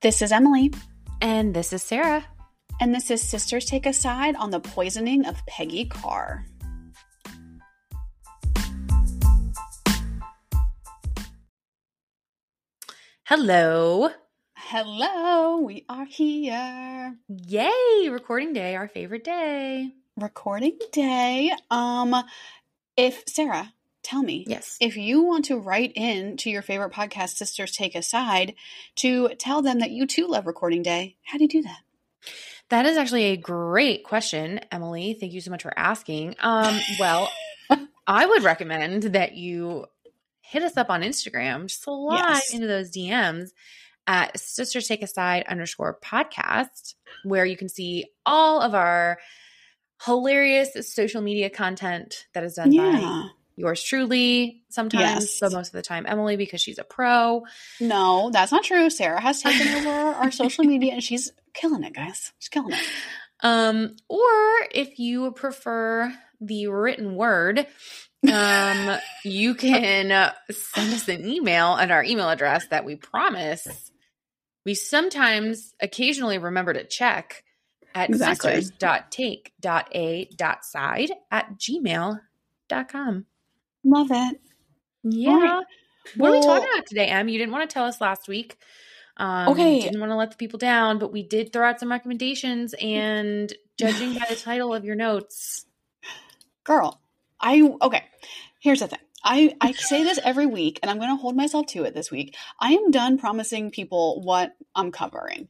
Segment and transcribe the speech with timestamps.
[0.00, 0.72] This is Emily.
[1.20, 2.24] And this is Sarah.
[2.80, 6.46] And this is Sisters Take a Side on the poisoning of Peggy Carr.
[13.24, 14.10] Hello.
[14.54, 17.16] Hello, we are here.
[17.26, 19.94] Yay, recording day, our favorite day.
[20.16, 21.50] Recording day.
[21.72, 22.14] Um
[22.96, 23.72] if Sarah,
[24.02, 24.44] tell me.
[24.46, 24.76] Yes.
[24.80, 28.54] If you want to write in to your favorite podcast Sisters Take a Side
[28.96, 31.78] to tell them that you too love recording day, how do you do that?
[32.70, 35.14] That is actually a great question, Emily.
[35.18, 36.36] Thank you so much for asking.
[36.40, 37.30] Um, well,
[38.06, 39.86] I would recommend that you
[40.40, 42.52] hit us up on Instagram, slide Yes.
[42.54, 43.50] into those DMs
[44.06, 46.94] at Sisters Take a Side underscore podcast,
[47.24, 49.18] where you can see all of our
[50.04, 53.28] hilarious social media content that is done by Yeah.
[53.58, 55.40] Yours truly sometimes, Yes.
[55.40, 57.42] but most of the time Emily because she's a pro.
[57.80, 58.88] No, that's not true.
[58.88, 62.32] Sarah has taken over our social media and she's killing it, guys.
[62.38, 62.80] She's killing it.
[63.40, 64.30] Um, or
[64.72, 67.66] if you prefer the written word,
[68.32, 73.66] um, you can send us an email at our email address that we promise
[74.64, 77.42] we sometimes occasionally remember to check
[77.94, 78.60] at Exactly.
[78.60, 83.26] sisters.take.a.side at gmail.com.
[83.88, 84.40] Love it.
[85.02, 85.32] Yeah.
[85.32, 85.64] right.
[86.16, 87.28] What are we talking about today, Em?
[87.28, 88.58] You didn't want to tell us last week.
[89.16, 89.80] Um, Okay.
[89.80, 92.74] Didn't want to let the people down, but we did throw out some recommendations.
[92.80, 95.64] And judging by the title of your notes,
[96.64, 97.00] Girl,
[97.40, 98.04] I okay.
[98.60, 98.98] Here's the thing.
[99.24, 102.10] I, I say this every week and I'm going to hold myself to it this
[102.10, 102.36] week.
[102.60, 105.48] I am done promising people what I'm covering.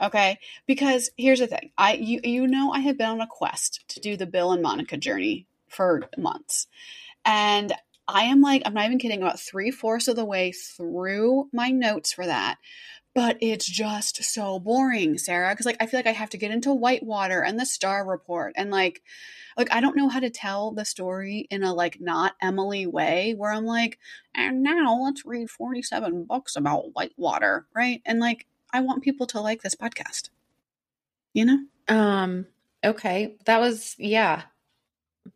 [0.00, 0.38] Okay?
[0.66, 1.70] Because here's the thing.
[1.76, 4.62] I you you know I have been on a quest to do the Bill and
[4.62, 6.66] Monica journey for months.
[7.24, 7.72] And
[8.06, 11.70] I am like, I'm not even kidding, about three fourths of the way through my
[11.70, 12.58] notes for that.
[13.14, 15.50] But it's just so boring, Sarah.
[15.50, 18.54] Because like I feel like I have to get into Whitewater and the Starr Report
[18.56, 19.02] and like
[19.56, 23.34] like I don't know how to tell the story in a like not Emily way
[23.36, 23.98] where I'm like,
[24.34, 28.02] and now let's read 47 books about Whitewater, right?
[28.04, 30.30] And like I want people to like this podcast.
[31.32, 31.58] You know?
[31.88, 32.46] um,
[32.84, 34.42] okay, that was yeah.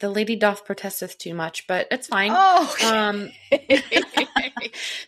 [0.00, 2.30] The lady doth protesteth too much, but it's fine.
[2.34, 2.76] Oh.
[2.84, 3.30] Um,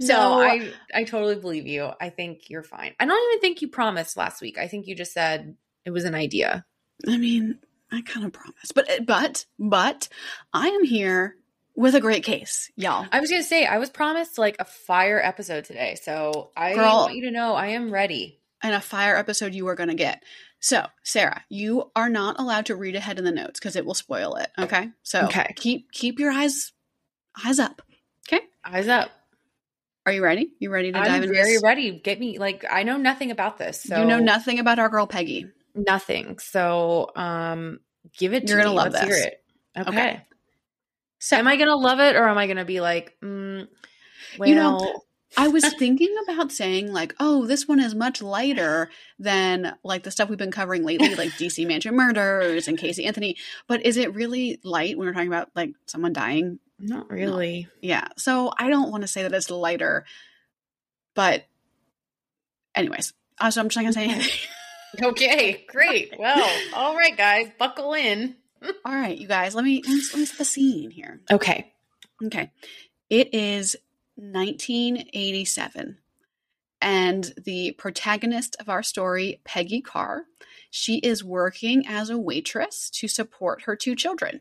[0.00, 1.90] so no, I I totally believe you.
[2.00, 2.94] I think you're fine.
[2.98, 4.58] I don't even think you promised last week.
[4.58, 6.64] I think you just said it was an idea.
[7.06, 7.58] I mean,
[7.92, 8.74] I kind of promised.
[8.74, 10.08] But but but
[10.52, 11.36] I am here
[11.76, 13.06] with a great case, y'all.
[13.12, 16.96] I was gonna say I was promised like a fire episode today, so I Girl.
[16.96, 18.40] want you to know I am ready.
[18.62, 20.22] and a fire episode you are going to get.
[20.60, 23.94] So, Sarah, you are not allowed to read ahead in the notes because it will
[23.94, 24.50] spoil it.
[24.58, 24.90] Okay.
[25.02, 25.54] So Okay.
[25.56, 26.72] keep keep your eyes
[27.44, 27.82] eyes up.
[28.28, 28.44] Okay.
[28.64, 29.10] Eyes up.
[30.06, 30.52] Are you ready?
[30.58, 31.62] You ready to dive I'm into very this?
[31.62, 31.90] ready.
[31.92, 33.82] Get me like I know nothing about this.
[33.82, 35.46] So You know nothing about our girl Peggy.
[35.74, 36.38] nothing.
[36.38, 37.80] So um
[38.18, 38.76] give it to You're gonna me.
[38.76, 39.26] love Let's hear this.
[39.26, 39.44] it.
[39.78, 39.90] Okay.
[39.90, 40.26] Okay.
[41.20, 43.66] So Am I gonna love it or am I gonna be like, mm,
[44.38, 45.02] well, You know,
[45.36, 50.10] I was thinking about saying like, oh, this one is much lighter than like the
[50.10, 53.36] stuff we've been covering lately, like DC Mansion Murders and Casey Anthony.
[53.66, 56.58] But is it really light when we're talking about like someone dying?
[56.80, 57.68] not really.
[57.80, 58.08] Yeah.
[58.16, 60.04] So I don't want to say that it's lighter,
[61.14, 61.44] but
[62.74, 64.30] anyways, uh, so I'm just not gonna say anything.
[65.00, 66.14] Okay, great.
[66.18, 68.34] Well, all right, guys, buckle in.
[68.84, 71.20] All right, you guys, let me let me, let me set the scene here.
[71.30, 71.72] Okay.
[72.24, 72.50] Okay.
[73.08, 73.76] It is
[74.20, 75.98] 1987.
[76.82, 80.24] And the protagonist of our story, Peggy Carr,
[80.70, 84.40] she is working as a waitress to support her two children.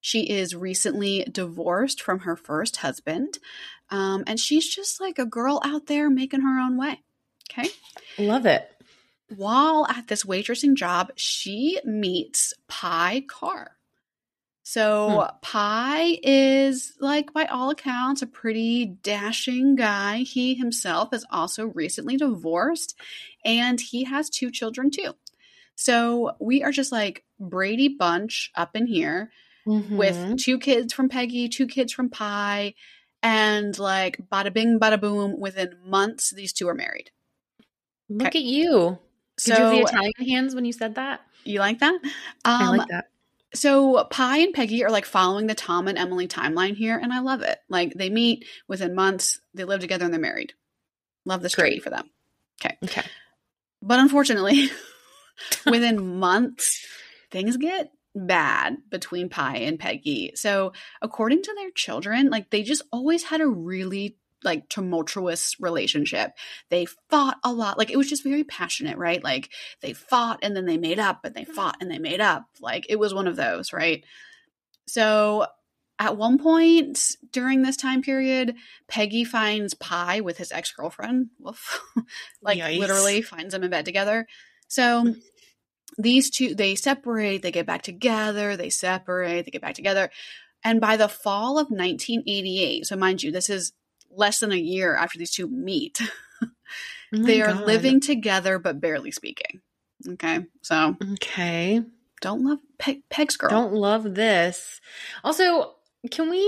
[0.00, 3.38] She is recently divorced from her first husband,
[3.90, 7.00] um, and she's just like a girl out there making her own way.
[7.50, 7.68] Okay.
[8.18, 8.70] Love it.
[9.34, 13.77] While at this waitressing job, she meets Pye Carr.
[14.70, 20.18] So Pye is like by all accounts a pretty dashing guy.
[20.18, 22.94] He himself is also recently divorced
[23.46, 25.14] and he has two children too.
[25.74, 29.32] So we are just like Brady Bunch up in here
[29.66, 29.96] Mhm.
[29.96, 32.74] with two kids from Peggy, two kids from Pye,
[33.22, 35.40] and like bada bing, bada boom.
[35.40, 37.10] Within months, these two are married.
[38.10, 38.98] look at you.
[39.38, 41.22] Did So you have the Italian hands when you said that?
[41.44, 41.98] you like that?
[42.44, 43.06] I Um, like that.
[43.58, 47.20] So Pye and Peggy are like following the Tom and Emily timeline here, and I
[47.20, 47.58] love it.
[47.68, 50.52] Like they meet within months, they live together, and they're married.
[51.24, 51.82] Love this Great.
[51.82, 52.08] for them.
[52.64, 52.76] Okay.
[52.84, 53.02] Okay.
[53.82, 54.70] But unfortunately,
[55.66, 56.86] within months,
[57.30, 60.32] things get bad between Pye and Peggy.
[60.34, 60.72] So
[61.02, 66.32] according to their children, like they just always had a really like tumultuous relationship.
[66.70, 67.78] They fought a lot.
[67.78, 69.22] Like it was just very passionate, right?
[69.22, 69.50] Like
[69.80, 71.52] they fought and then they made up and they hmm.
[71.52, 72.44] fought and they made up.
[72.60, 74.04] Like it was one of those, right?
[74.86, 75.46] So
[75.98, 78.54] at one point during this time period,
[78.86, 81.30] Peggy finds Pye with his ex girlfriend.
[81.38, 81.80] Woof.
[82.42, 82.78] like Yikes.
[82.78, 84.26] literally finds them in bed together.
[84.68, 85.14] So
[85.96, 90.10] these two, they separate, they get back together, they separate, they get back together.
[90.64, 93.72] And by the fall of 1988, so mind you, this is
[94.10, 96.00] less than a year after these two meet,
[96.42, 97.64] Oh they are God.
[97.64, 99.60] living together but barely speaking.
[100.06, 100.40] Okay.
[100.62, 101.82] So Okay.
[102.20, 103.48] don't love Peg, Peg's girl.
[103.50, 104.80] Don't love this.
[105.24, 105.74] Also,
[106.10, 106.46] can we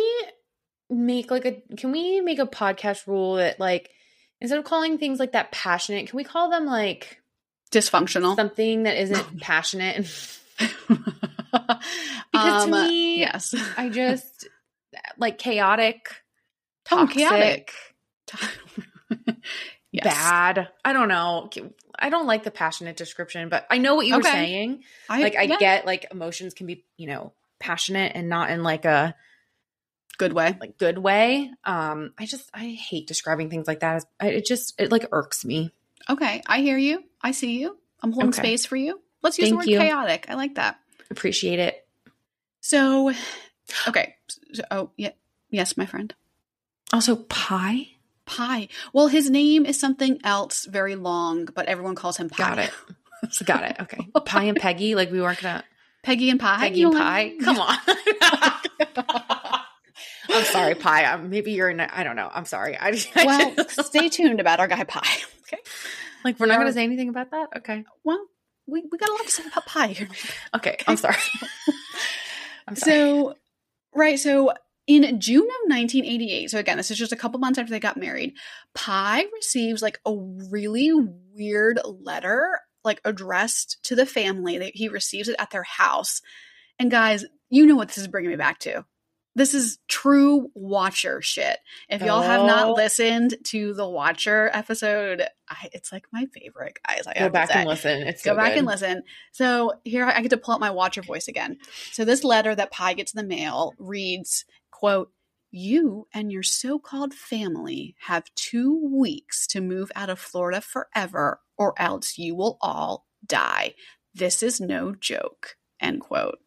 [0.90, 3.90] make like a can we make a podcast rule that like
[4.40, 7.20] instead of calling things like that passionate, can we call them like
[7.70, 8.36] Dysfunctional.
[8.36, 10.06] something that isn't passionate?
[12.32, 13.54] Because Um, to me, yes.
[13.76, 14.48] I just
[15.18, 16.19] like chaotic,
[16.90, 17.72] toxic, chaotic.
[19.92, 20.04] Yes.
[20.04, 20.68] bad.
[20.84, 21.50] I don't know.
[21.98, 24.84] I don't like the passionate description, but I know what you were saying.
[25.08, 28.62] I, Like I yeah, get like emotions can be, you know, passionate and not in
[28.62, 29.16] like a
[30.16, 30.56] good way.
[30.60, 31.50] like good way.
[31.64, 34.04] Um, I just I hate describing things like that.
[34.20, 35.72] It just it like irks me.
[36.08, 37.02] Okay, I hear you.
[37.20, 37.76] I see you.
[38.00, 38.42] I'm holding Okay.
[38.42, 39.00] space for you.
[39.22, 39.78] Let's use Thank the word you.
[39.80, 40.26] chaotic.
[40.28, 40.78] I like that.
[41.10, 41.84] Appreciate it.
[42.60, 43.12] So,
[43.88, 44.14] okay.
[44.52, 45.10] So- oh, yeah.
[45.50, 46.14] Yes, my friend.
[46.92, 47.86] Also, pye.
[48.26, 48.68] Pye.
[48.92, 52.38] Well, his name is something else very long, but everyone calls him Pye.
[52.38, 52.70] Got it.
[53.44, 53.76] Got it.
[53.80, 54.06] Okay.
[54.24, 54.94] Pye and Peggy.
[54.94, 55.64] Like we weren't gonna
[56.02, 56.58] Peggy and Pye.
[56.58, 57.34] Peggy and Pye.
[57.42, 57.76] Come on.
[60.30, 61.04] I'm sorry, Pye.
[61.04, 61.68] Um, maybe you're.
[61.70, 62.30] In, I don't know.
[62.32, 62.76] I'm sorry.
[62.76, 65.18] I, I well, just- stay tuned about our guy Pye.
[65.42, 65.58] Okay.
[66.24, 67.48] like we're not going to say anything about that.
[67.58, 67.84] Okay.
[68.04, 68.24] Well,
[68.66, 70.08] we, we got a lot to say about Pye here.
[70.54, 70.76] Okay.
[70.86, 71.16] I'm sorry.
[72.68, 72.96] I'm sorry.
[72.96, 73.34] So,
[73.94, 74.18] right.
[74.18, 74.52] So,
[74.90, 77.96] in June of 1988, so again, this is just a couple months after they got
[77.96, 78.34] married,
[78.74, 80.14] Pye receives like a
[80.50, 80.90] really
[81.34, 84.58] weird letter, like addressed to the family.
[84.58, 86.20] That he receives it at their house.
[86.78, 88.84] And guys, you know what this is bringing me back to.
[89.36, 91.58] This is true Watcher shit.
[91.88, 92.46] If y'all have Oh.
[92.46, 97.06] not listened to the Watcher episode, I, it's like my favorite, guys.
[97.06, 98.02] I Go have to back and listen.
[98.02, 98.58] It's go so back good.
[98.58, 99.02] and listen.
[99.30, 101.58] So here I get to pull up my watcher voice again.
[101.92, 104.44] So this letter that Pye gets in the mail reads,
[104.80, 105.12] quote,
[105.50, 111.74] you and your so-called family have two weeks to move out of Florida forever, or
[111.76, 113.74] else you will all die.
[114.14, 115.56] This is no joke.
[115.80, 116.38] End quote.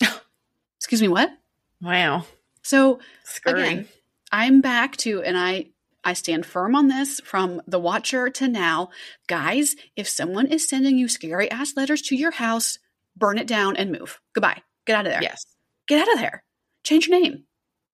[0.76, 1.30] Excuse me, what?
[1.80, 2.26] Wow.
[2.62, 3.62] So Scurry.
[3.62, 3.88] again,
[4.30, 5.68] I'm back to, and I
[6.04, 8.90] I stand firm on this from the watcher to now.
[9.26, 12.78] Guys, if someone is sending you scary ass letters to your house,
[13.16, 14.20] burn it down and move.
[14.34, 14.62] Goodbye.
[14.86, 15.22] Get out of there.
[15.22, 15.46] Yes.
[15.88, 16.44] Get out of there.
[16.84, 17.44] Change your name.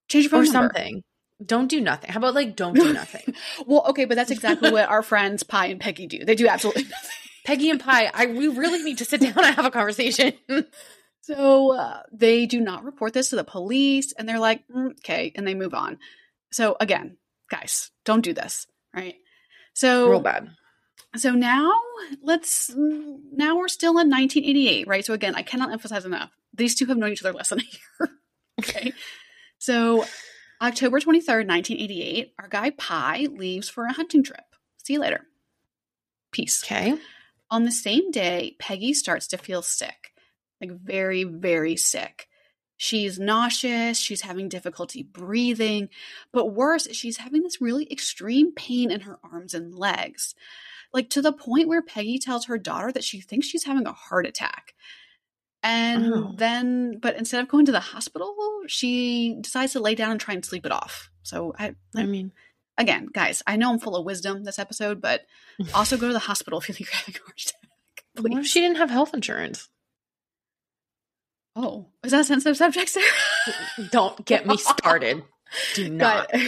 [0.08, 0.75] Change your phone Or number.
[0.75, 1.03] something.
[1.44, 2.11] Don't do nothing.
[2.11, 3.35] How about like don't do nothing?
[3.67, 6.25] Well, okay, but that's exactly what our friends Pye and Peggy do.
[6.25, 7.11] They do absolutely nothing.
[7.44, 10.32] Peggy and Pye, I we really need to sit down and have a conversation.
[11.23, 15.32] So uh, they do not report this to the police, and they're like, "Mm, okay,
[15.35, 15.99] and they move on.
[16.52, 17.17] So again,
[17.50, 19.17] guys, don't do this, right?
[19.75, 20.50] So Real bad.
[21.17, 21.73] So now
[22.23, 25.05] let's now we're still in 1988, right?
[25.05, 26.31] So again, I cannot emphasize enough.
[26.55, 28.11] These two have known each other less than a year.
[28.61, 28.93] okay.
[29.58, 30.05] So
[30.61, 34.45] October 23rd, 1988, our guy Pye leaves for a hunting trip.
[34.83, 35.23] See you later.
[36.33, 36.62] Peace.
[36.64, 36.97] Okay.
[37.50, 40.12] On the same day, Peggy starts to feel sick.
[40.61, 42.28] Like very, very sick.
[42.78, 45.88] She's nauseous, she's having difficulty breathing,
[46.30, 50.35] but worse, she's having this really extreme pain in her arms and legs
[50.92, 53.92] like to the point where Peggy tells her daughter that she thinks she's having a
[53.92, 54.75] heart attack.
[55.68, 56.35] And Oh.
[56.37, 58.35] then, but instead of going to the hospital,
[58.68, 61.11] she decides to lay down and try and sleep it off.
[61.25, 62.30] So, I, I mean,
[62.78, 65.23] again, guys, I know I'm full of wisdom this episode, but
[65.75, 68.04] also go to the hospital if you're having a heart attack.
[68.23, 69.68] what if she didn't have health insurance?
[71.56, 73.06] oh, is that a sensitive subject, Sarah?
[73.90, 75.23] Don't get me started.
[75.75, 76.28] Do not.
[76.30, 76.40] But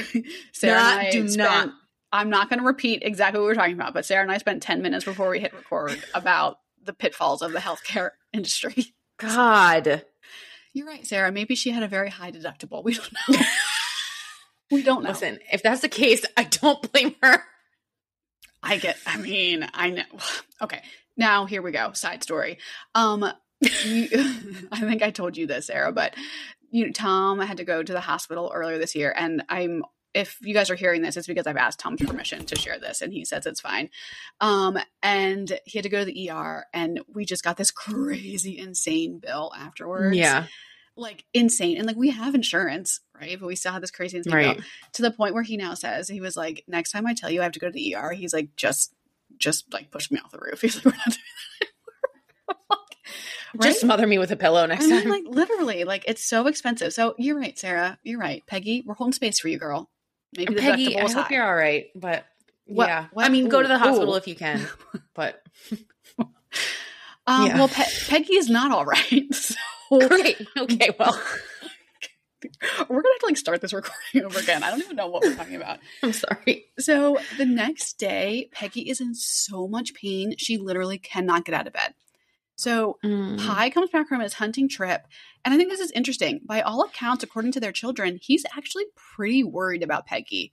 [0.52, 1.70] Sarah Not- I do spent, not.
[2.12, 4.38] I'm not going to repeat exactly what we are talking about, but Sarah and I
[4.38, 8.94] spent 10 minutes before we hit record about the pitfalls of the healthcare industry.
[9.18, 10.04] God.
[10.72, 11.32] You're right, Sarah.
[11.32, 12.84] Maybe she had a very high deductible.
[12.84, 13.36] We don't know.
[14.70, 15.10] we don't know.
[15.10, 17.42] Listen, if that's the case, I don't blame her.
[18.62, 18.96] I get.
[19.06, 20.04] I mean, I know.
[20.60, 20.82] Okay,
[21.16, 21.92] now here we go.
[21.92, 22.58] Side story.
[22.92, 23.24] Um,
[23.60, 24.08] you,
[24.72, 26.16] I think I told you this, Sarah, but
[26.72, 29.84] you know, Tom had to go to the hospital earlier this year, and I'm.
[30.14, 33.02] If you guys are hearing this, it's because I've asked Tom's permission to share this,
[33.02, 33.90] and he says it's fine.
[34.40, 38.58] Um, and he had to go to the ER, and we just got this crazy,
[38.58, 40.16] insane bill afterwards.
[40.16, 40.46] Yeah.
[40.96, 41.76] like insane.
[41.76, 43.38] And like we have insurance, right?
[43.38, 44.60] But we still had this crazy instinct Right.
[44.94, 47.40] to the point where he now says he was like, next time I tell you
[47.40, 48.94] I have to go to the ER, he's like, just
[49.38, 50.60] just like push me off the roof.
[50.62, 51.18] He's like, we're not doing
[52.48, 52.56] that
[53.54, 53.62] anymore.
[53.62, 55.10] Just smother me with a pillow next I mean, time.
[55.10, 56.92] like literally, like it's so expensive.
[56.92, 57.98] So you're right, Sarah.
[58.02, 58.82] You're right, Peggy.
[58.84, 59.90] We're holding space for you, girl.
[60.36, 61.34] Maybe the Peggy, I deductible is hope high.
[61.34, 62.26] you're all right, but
[62.66, 64.16] What- yeah, what- I mean, go to the hospital ooh.
[64.16, 64.66] if you can,
[65.14, 65.42] but
[67.26, 67.58] Um, Yeah.
[67.58, 69.24] Well, Pe- Peggy is not all right.
[69.90, 70.36] So great.
[70.58, 71.18] Okay, well,
[72.42, 74.62] we're gonna have to like start this recording over again.
[74.62, 75.78] I don't even know what we're talking about.
[76.02, 76.66] I'm sorry.
[76.78, 81.66] So the next day, Peggy is in so much pain she literally cannot get out
[81.66, 81.94] of bed.
[82.56, 83.38] So Mm.
[83.46, 85.06] Pye comes back from his hunting trip,
[85.48, 86.40] and I think this is interesting.
[86.44, 90.52] By all accounts, according to their children, he's actually pretty worried about Peggy,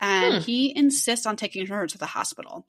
[0.00, 0.40] and Hmm.
[0.40, 2.64] he insists on taking her to the hospital.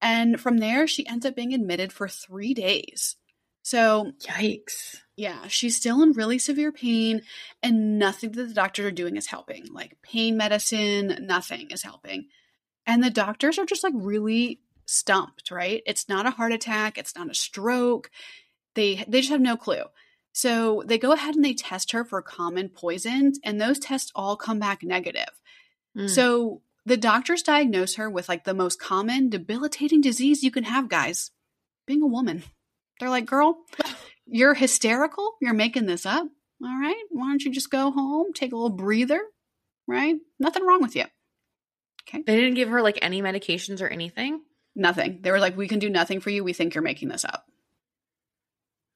[0.00, 3.16] And from there, she ends up being admitted for three days.
[3.62, 4.96] So Yikes.
[5.16, 7.22] yeah, she's still in really severe pain,
[7.62, 9.66] and nothing that the doctors are doing is helping.
[9.72, 12.26] Like pain medicine, nothing is helping.
[12.84, 15.82] And the doctors are just like really stumped, right?
[15.86, 18.10] It's not a heart attack, it's not a stroke.
[18.74, 19.84] They they just have no clue.
[20.34, 24.36] So they go ahead and they test her for common poisons, and those tests all
[24.36, 25.30] come back negative.
[25.96, 26.10] Mm.
[26.10, 30.88] So the doctors diagnose her with like the most common debilitating disease you can have,
[30.88, 31.30] guys
[31.86, 32.42] being a woman.
[32.98, 33.58] They're like, girl,
[34.26, 35.36] you're hysterical.
[35.40, 36.26] You're making this up.
[36.62, 37.02] All right.
[37.10, 39.20] Why don't you just go home, take a little breather?
[39.86, 40.16] Right?
[40.40, 41.04] Nothing wrong with you.
[42.08, 42.22] Okay.
[42.26, 44.40] they didn't give her like any medications or anything.
[44.74, 45.20] Nothing.
[45.22, 46.42] They were like, we can do nothing for you.
[46.42, 47.46] We think you're making this up.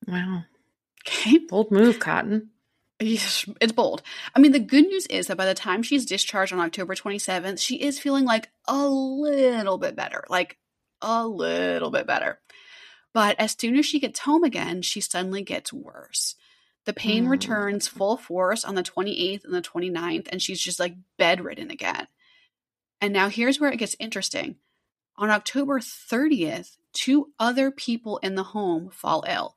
[0.06, 0.44] Wow,
[1.08, 1.38] Okay.
[1.38, 2.50] bold move, Cotton.
[3.00, 4.02] It's bold.
[4.34, 7.60] I mean, the good news is that by the time she's discharged on October 27th,
[7.60, 10.58] she is feeling like a little bit better, like
[11.00, 12.40] a little bit better.
[13.14, 16.34] But as soon as she gets home again, she suddenly gets worse.
[16.86, 17.30] The pain Mm.
[17.30, 22.08] returns full force on the 28th and the 29th, and she's just like bedridden again.
[23.00, 24.56] And now here's where it gets interesting.
[25.16, 29.56] On October 30th, two other people in the home fall ill.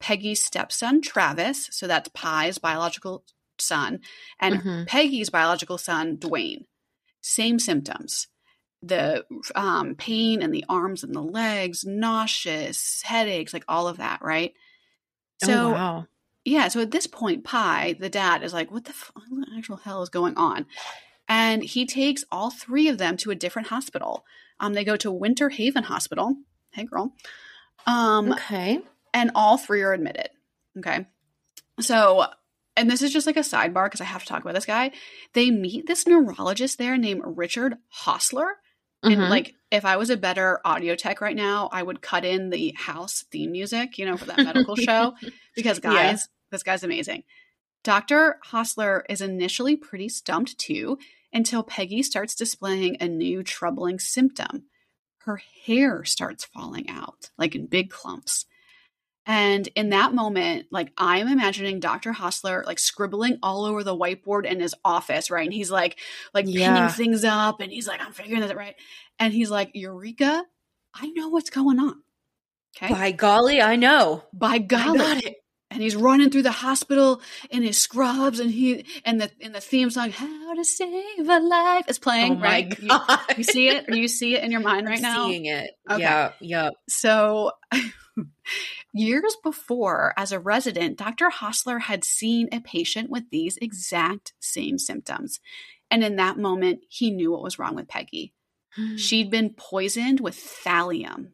[0.00, 3.24] Peggy's stepson, Travis, so that's Pye's biological
[3.58, 4.00] son,
[4.38, 4.86] and Mhm.
[4.86, 6.64] Peggy's biological son, Dwayne.
[7.20, 8.26] Same symptoms.
[8.82, 14.22] The um, pain in the arms and the legs, nauseous, headaches, like all of that,
[14.22, 14.54] right?
[15.44, 16.06] So, oh, wow.
[16.44, 19.56] yeah, so at this point, Pye, the dad, is like, what the, f- what the
[19.56, 20.66] actual hell is going on?
[21.28, 24.24] And he takes all three of them to a different hospital.
[24.58, 26.36] Um, they go to Winter Haven Hospital.
[26.72, 27.12] Hey, girl.
[27.86, 28.80] Um, okay.
[29.14, 30.28] And all three are admitted.
[30.78, 31.06] Okay.
[31.80, 32.26] So,
[32.76, 34.92] and this is just like a sidebar because I have to talk about this guy.
[35.32, 38.56] They meet this neurologist there named Richard Hostler.
[39.02, 39.30] And Mhm.
[39.30, 42.74] like, if I was a better audio tech right now, I would cut in the
[42.76, 45.14] house theme music, you know, for that medical show
[45.56, 45.90] because Yeah.
[45.90, 47.24] guys, this guy's amazing.
[47.82, 48.38] Dr.
[48.44, 50.98] Hostler is initially pretty stumped too
[51.32, 54.64] until Peggy starts displaying a new troubling symptom.
[55.20, 58.44] Her hair starts falling out, like in big clumps.
[59.26, 62.12] And in that moment, like I'm imagining Dr.
[62.12, 65.44] Hostler like scribbling all over the whiteboard in his office, right?
[65.44, 65.98] And he's like,
[66.34, 66.74] like Yeah.
[66.74, 68.74] pinning things up, and he's like, I'm figuring this out, right?
[69.18, 70.44] And he's like, Eureka,
[70.94, 72.02] I know what's going on.
[72.76, 72.92] Okay.
[72.92, 74.24] By golly, I know.
[74.32, 74.98] By I golly.
[74.98, 75.36] got it.
[75.72, 79.60] And he's running through the hospital in his scrubs, and he and the in the
[79.60, 82.32] theme song, How to Save a Life is playing.
[82.32, 82.78] Oh my right?
[82.80, 83.20] You- god.
[83.36, 83.88] You, see it?
[83.88, 85.26] Or you see it in your mind right I'm now?
[85.28, 85.70] Seeing it.
[85.88, 86.00] Okay.
[86.02, 86.32] Yeah.
[86.40, 86.72] Yep.
[86.88, 87.52] So,
[88.92, 91.30] years before, as a resident, Dr.
[91.30, 95.38] Hostler had seen a patient with these exact same symptoms.
[95.90, 98.34] And in that moment, he knew what was wrong with Peggy.
[98.96, 101.30] She'd been poisoned with thallium.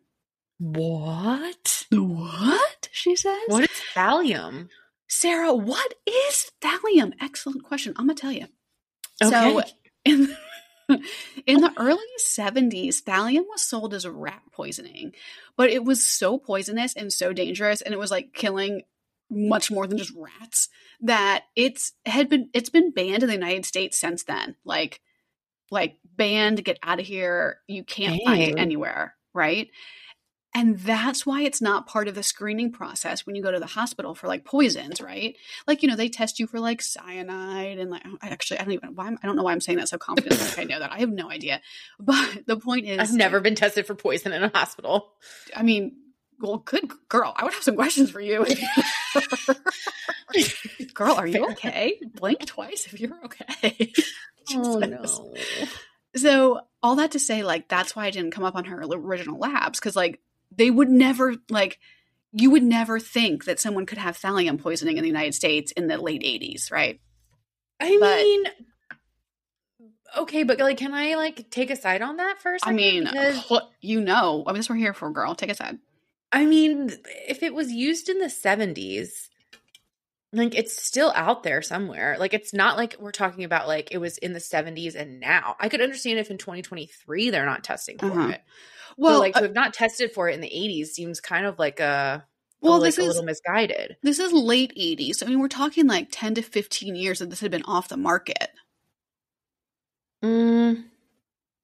[0.58, 1.84] What?
[1.90, 2.75] What?
[2.96, 3.36] She says.
[3.48, 4.68] What is thallium?
[5.06, 7.12] Sarah, what is thallium?
[7.20, 7.92] Excellent question.
[7.96, 8.46] I'm going to tell you.
[9.22, 9.70] So, Okay.
[10.06, 10.36] in,
[11.46, 11.84] in the oh.
[11.84, 15.12] early 70s, thallium was sold as rat poisoning,
[15.58, 18.82] but it was so poisonous and so dangerous, and it was like killing
[19.28, 20.68] much more than just rats
[21.00, 24.56] that it's had been it's been banned in the United States since then.
[24.64, 25.02] Like,
[25.70, 27.58] like banned, get out of here.
[27.66, 29.68] You can't find it anywhere, right?
[30.56, 33.66] And that's why it's not part of the screening process when you go to the
[33.66, 35.36] hospital for like poisons, right?
[35.66, 38.72] Like, you know, they test you for like cyanide and like, I actually, I don't
[38.72, 40.42] even, why I'm, I don't know why I'm saying that so confidently.
[40.42, 40.90] like I know that.
[40.90, 41.60] I have no idea.
[42.00, 45.12] But the point is, I've never been tested for poison in a hospital.
[45.54, 45.94] I mean,
[46.40, 47.34] well, good girl.
[47.36, 48.46] I would have some questions for you.
[50.94, 52.00] girl, are you okay?
[52.14, 53.92] Blink twice if you're okay.
[54.54, 55.02] Oh no.
[56.14, 59.40] So all that to say, like that's why I didn't come up on her original
[59.40, 60.20] labs because like
[60.54, 61.78] they would never like
[62.32, 65.86] you would never think that someone could have thallium poisoning in the United States in
[65.88, 67.00] the late '80s, right?
[67.80, 68.44] I But- mean,
[70.16, 72.66] okay, but like, can I like take a side on that first?
[72.66, 73.50] I mean, because,
[73.80, 75.34] you know, I mean, that's what we're here for, girl.
[75.34, 75.78] Take a side.
[76.32, 76.90] I mean,
[77.28, 79.30] if it was used in the seventies,
[80.32, 82.16] like it's still out there somewhere.
[82.18, 85.56] Like it's not like we're talking about like it was in the seventies and now.
[85.60, 88.28] I could understand if in twenty twenty three they're not testing for Uh-huh.
[88.30, 88.42] it.
[88.96, 91.46] Well, Well, like uh, to have not tested for it in the eighties seems kind
[91.46, 92.24] of like a
[92.60, 93.96] well, like this a is little misguided.
[94.02, 95.22] this is late '80s.
[95.22, 97.96] I mean, we're talking like 10 to 15 years that this had been off the
[97.98, 98.48] market.
[100.24, 100.84] Mm,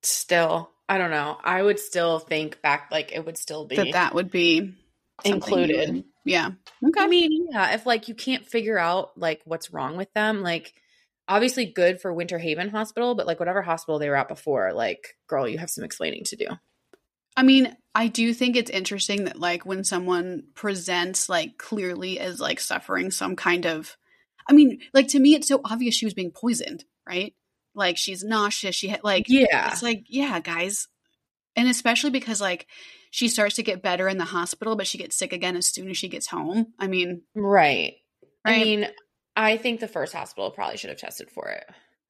[0.03, 1.39] still, I don't know.
[1.43, 4.75] I would still think back like it would still be That that would be
[5.25, 5.91] included.
[5.95, 6.51] would- yeah.
[6.87, 7.01] Okay.
[7.03, 10.73] I mean, yeah, if like you can't figure out like what's wrong with them, like
[11.27, 15.17] obviously good for Winter Haven Hospital, but like whatever hospital they were at before, like
[15.29, 16.47] girl, you have some explaining to do.
[17.37, 22.41] I mean, I do think it's interesting that like when someone presents like clearly as
[22.41, 23.97] like suffering some kind of
[24.49, 27.35] I mean, like to me it's so obvious she was being poisoned, right?
[27.75, 29.71] Like she's nauseous, she had like Yeah.
[29.73, 30.89] it's like, yeah, guys.
[31.57, 32.67] And especially because like
[33.11, 35.91] she starts to get better in the hospital, but she gets sick again as soon
[35.91, 36.69] as she gets home.
[36.79, 37.95] I mean, Right.
[38.45, 38.89] I mean,
[39.37, 41.65] I think the first hospital probably should have tested for it.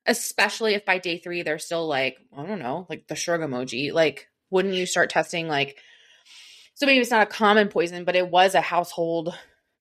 [0.06, 3.92] Especially if by day three they're still like, I don't know, like the shrug emoji.
[3.92, 5.76] Like, wouldn't you start testing like
[6.74, 9.36] so maybe it's not a common poison, but it was a household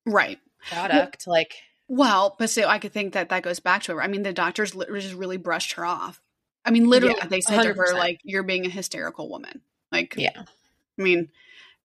[0.05, 0.39] right.
[0.69, 1.25] product.
[1.25, 1.55] like
[1.87, 4.03] Well, but so I could think that that goes back to her.
[4.03, 6.21] I mean, the doctors just really brushed her off.
[6.63, 9.61] I mean, literally, Yeah, they said to her like, "You're being a hysterical woman."
[9.91, 10.43] Like, Yeah.
[10.99, 11.29] I mean,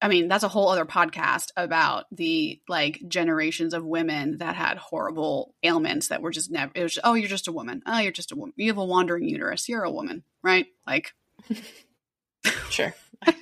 [0.02, 4.76] I mean, that's a whole other podcast about the like generations of women that had
[4.76, 6.72] horrible ailments that were just never.
[6.74, 7.82] It was just, oh, you're just a woman.
[7.86, 8.52] Oh, you're just a woman.
[8.56, 9.68] You have a wandering uterus.
[9.68, 10.66] You're a woman, right?
[10.86, 11.14] Like,
[12.70, 12.94] Sure.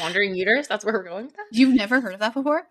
[0.00, 1.46] Wandering uterus, that's where we're going with that?
[1.52, 2.66] you've never heard of that before?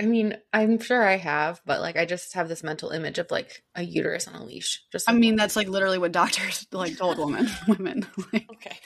[0.00, 3.30] I mean, I'm sure I have, but like I just have this mental image of
[3.30, 4.82] like a uterus on a leash.
[4.90, 7.50] Just I mean, that's like literally what doctors like told women.
[7.68, 8.06] Women.
[8.32, 8.76] Like, okay.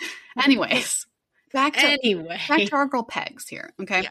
[0.42, 1.06] anyways,
[1.52, 2.40] back to Anyway.
[2.48, 3.70] back to our girl Pegs here.
[3.80, 4.02] Okay.
[4.02, 4.08] Yeah.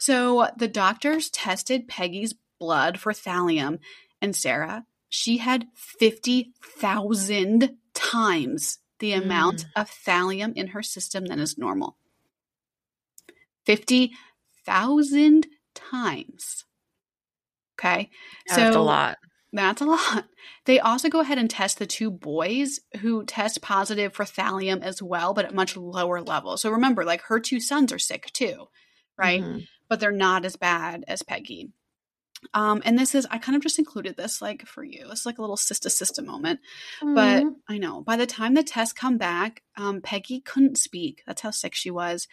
[0.00, 3.78] So the doctors tested Peggy's blood for thallium,
[4.20, 11.58] and Sarah, she had 50,000 times the amount of thallium in her system than is
[11.58, 11.96] normal.
[13.66, 16.64] 50,000 times.
[17.76, 18.10] Okay.
[18.46, 19.18] That's a lot.
[19.52, 20.26] That's a lot.
[20.66, 25.02] They also go ahead and test the two boys who test positive for thallium as
[25.02, 26.62] well, but at much lower levels.
[26.62, 28.68] So remember, like her two sons are sick too,
[29.18, 29.42] right?
[29.42, 29.66] Mhm.
[29.88, 31.72] But they're not as bad as Peggy.
[32.54, 35.08] Um, and this is, I kind of just included this like for you.
[35.10, 36.60] It's like a little sister sister moment.
[37.00, 37.56] But Mhm.
[37.68, 41.22] I know by the time the tests come back, um, Peggy couldn't speak.
[41.26, 42.28] That's how sick she was.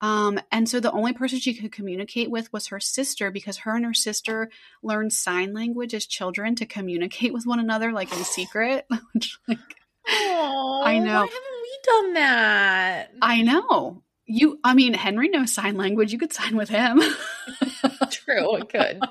[0.00, 3.74] Um, and so the only person she could communicate with was her sister because her
[3.74, 4.50] and her sister
[4.82, 8.86] learned sign language as children to communicate with one another, like in secret.
[9.14, 9.58] Which, like,
[10.06, 11.20] Aw, I know.
[11.20, 13.12] Why haven't we done that?
[13.22, 14.58] I know you.
[14.64, 16.12] I mean, Henry knows sign language.
[16.12, 17.00] You could sign with him.
[18.10, 19.00] True, it could.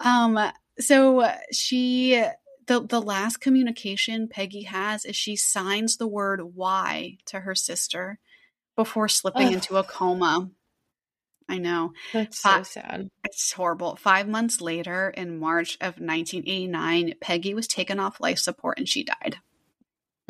[0.00, 0.38] Um,
[0.78, 2.24] so she
[2.68, 8.20] the the last communication Peggy has is she signs the word "why" to her sister
[8.76, 9.54] before slipping Ugh.
[9.54, 10.50] into a coma.
[11.48, 13.08] I know That's so Uh, sad.
[13.24, 13.96] it's horrible.
[13.96, 19.02] Five months later, in March of 1989, Peggy was taken off life support and she
[19.02, 19.38] died.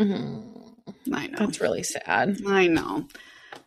[0.01, 0.77] Mhm.
[1.13, 1.37] I know.
[1.41, 2.39] That's really sad.
[2.47, 3.07] I know.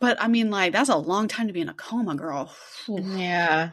[0.02, 2.52] But I mean, like, that's a long time to be in a coma, girl.
[2.88, 3.70] Yeah.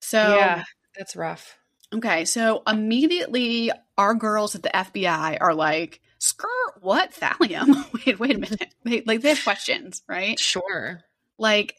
[0.00, 0.64] So, yeah.
[0.96, 1.58] That's rough.
[1.92, 6.48] Okay, so immediately our girls at the FBI are like, skirt,
[6.80, 7.12] what?
[7.12, 7.92] Thallium?
[8.06, 8.74] wait, wait a minute.
[8.84, 10.38] They, like, they have questions, right?
[10.38, 11.02] Sure.
[11.36, 11.76] Like,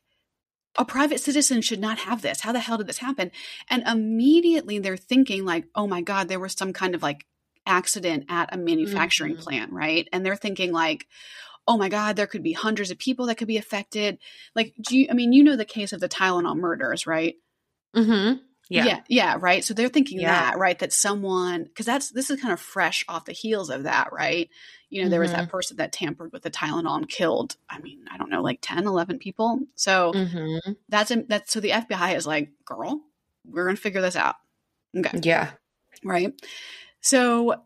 [0.77, 2.41] a private citizen should not have this.
[2.41, 3.31] How the hell did this happen?
[3.67, 7.25] And immediately they're thinking, like, oh my God, there was some kind of like
[7.65, 9.41] accident at a manufacturing Mhm.
[9.41, 10.07] plant, right?
[10.13, 11.07] And they're thinking, like,
[11.67, 14.19] oh my God, there could be hundreds of people that could be affected.
[14.55, 17.35] Like, do you, I mean, you know the case of the Tylenol murders, right?
[17.95, 18.37] Mm-hmm.
[18.67, 18.85] Yeah.
[18.85, 19.63] yeah, yeah, right.
[19.63, 20.31] So they're thinking Yeah.
[20.51, 20.77] that, right?
[20.79, 24.49] That someone, because that's this is kind of fresh off the heels of that, right?
[24.89, 25.41] You know, there was Mm-hmm.
[25.41, 28.59] that person that tampered with the Tylenol and killed, I mean, I don't know, like
[28.61, 29.59] 10, 11 people.
[29.75, 30.71] So Mm-hmm.
[30.89, 33.01] that's that's so the FBI is like, girl,
[33.47, 34.35] we're gonna figure this out,
[34.97, 35.51] okay, Yeah.
[36.03, 36.33] right?
[37.01, 37.61] So.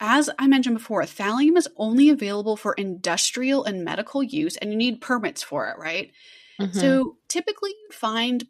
[0.00, 4.76] As I mentioned before, thallium is only available for industrial and medical use, and you
[4.76, 6.12] need permits for it, right?
[6.60, 6.74] Mhm.
[6.74, 8.46] So typically you find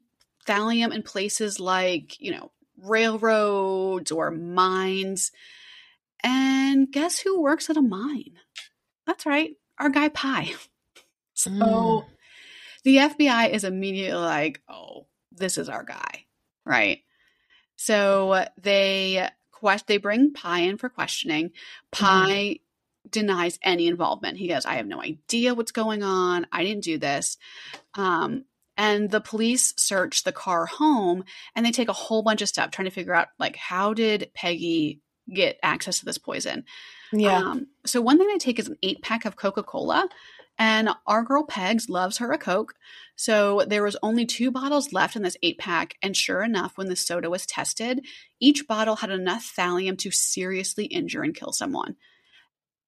[0.47, 5.33] thallium in places like, you know, railroads or mines.
[6.23, 8.39] And guess who works at a mine?
[9.07, 10.55] That's right, our guy Pye.
[11.37, 12.07] So Mm.
[12.85, 16.27] the FBI is immediately like, oh, this is our guy,
[16.65, 17.01] right?
[17.75, 19.29] So they
[19.65, 21.51] quest they bring Pye in for questioning.
[21.91, 22.59] Pye
[23.09, 24.37] denies any involvement.
[24.37, 26.47] He goes, I have no idea what's going on.
[26.53, 27.39] I didn't do this.
[27.95, 28.45] Um,
[28.77, 31.25] and the police search the Carr home
[31.57, 34.31] and they take a whole bunch of stuff trying to figure out like how did
[34.35, 35.01] Peggy
[35.33, 36.65] get access to this poison?
[37.39, 40.07] Um, so one thing they take is an eight pack of Coca Cola,
[40.59, 42.75] and our girl Pegs loves her a Coke.
[43.17, 46.89] So there was only two bottles left in this eight pack, and sure enough, when
[46.89, 48.05] the soda was tested,
[48.41, 51.97] each bottle had enough thallium to seriously injure and kill someone.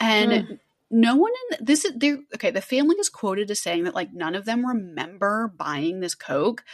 [0.01, 0.61] And Mm.
[0.91, 2.19] no one in this is there.
[2.35, 6.15] Okay, the family is quoted as saying that like none of them remember buying this
[6.15, 6.65] Coke.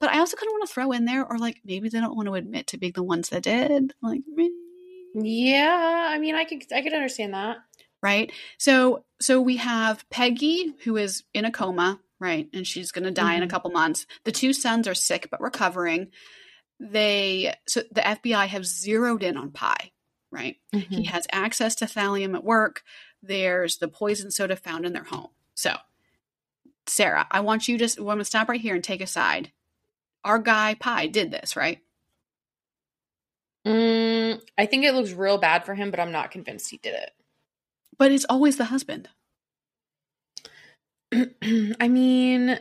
[0.00, 2.16] But I also kind of want to throw in there, or like maybe they don't
[2.16, 3.94] want to admit to being the ones that did.
[4.02, 4.52] Like, maybe
[5.14, 7.58] Yeah, I mean, I could I could understand that.
[8.02, 8.32] Right?
[8.58, 12.48] So so we have peggy who is in a coma right?
[12.52, 13.50] And she's going to die in a Mhm.
[13.50, 14.06] couple months.
[14.22, 16.12] The two sons are sick but recovering.
[16.78, 19.90] They so the fbi have zeroed in on pye
[20.30, 20.56] right?
[20.74, 20.94] Mm-hmm.
[20.94, 22.82] he has access to thallium at work.
[23.22, 25.30] There's the poison soda found in their home.
[25.54, 25.76] So
[26.88, 29.52] sarah i want you to i'm going to stop right here and take a side.
[30.24, 31.80] Our guy pye did this right?
[33.66, 36.94] Mm, I think it looks real bad for him, but I'm not convinced he did
[37.98, 39.08] but it's always the husband.
[41.12, 42.58] I mean,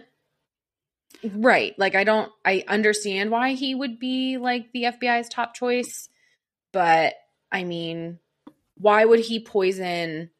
[1.23, 1.77] right.
[1.77, 6.09] Like, I don't, I understand why he would be like the FBI's top choice,
[6.73, 7.13] but
[7.51, 8.19] I mean,
[8.77, 10.31] why would he poison?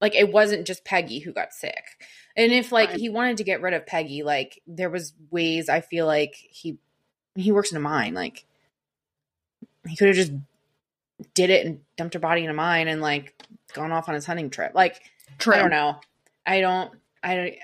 [0.00, 1.84] Like, it wasn't just Peggy who got sick.
[2.36, 5.80] And if like he wanted to get rid of Peggy, like there was ways I
[5.80, 6.78] feel like he
[7.36, 8.14] he works in a mine.
[8.14, 8.44] Like
[9.86, 10.32] he could have just
[11.34, 13.34] did it and dumped her body in a mine and like
[13.72, 14.72] gone off on his hunting trip.
[14.74, 15.00] Like
[15.38, 15.54] True.
[15.54, 16.00] I don't know.
[16.46, 16.92] I don't.
[17.22, 17.54] I don't.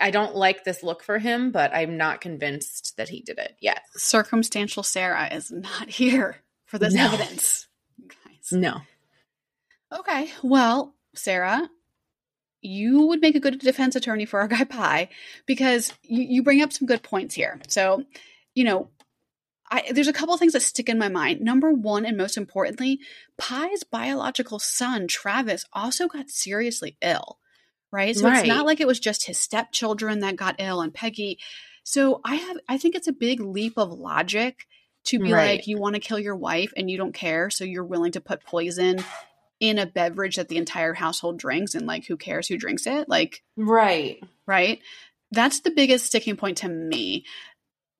[0.00, 3.56] I don't like this look for him, but I'm not convinced that he did it
[3.60, 3.80] yet.
[3.96, 7.06] circumstantial Sarah is not here for this No.
[7.06, 7.66] evidence.
[8.00, 8.52] Guys.
[8.52, 8.82] No.
[9.92, 11.68] Okay, well, Sarah,
[12.60, 15.08] you would make a good defense attorney for our guy Pye
[15.46, 17.58] because you, you bring up some good points here.
[17.68, 18.04] So,
[18.54, 18.90] you know,
[19.70, 21.40] I, there's a couple of things that stick in my mind.
[21.40, 23.00] Number one, and most importantly,
[23.36, 27.38] Pye's biological son, Travis, also got seriously ill,
[27.92, 28.16] right?
[28.16, 31.38] So it's not like it was just his stepchildren that got ill and Peggy.
[31.84, 34.66] So I have, I think it's a big leap of logic
[35.04, 35.58] to be Right.
[35.58, 38.20] like, you want to kill your wife and you don't care, so you're willing to
[38.20, 39.02] put poison
[39.60, 43.08] in a beverage that the entire household drinks, and like, who cares who drinks it?
[43.08, 44.22] Like, Right.
[44.46, 44.80] right?
[45.32, 47.24] That's the biggest sticking point to me.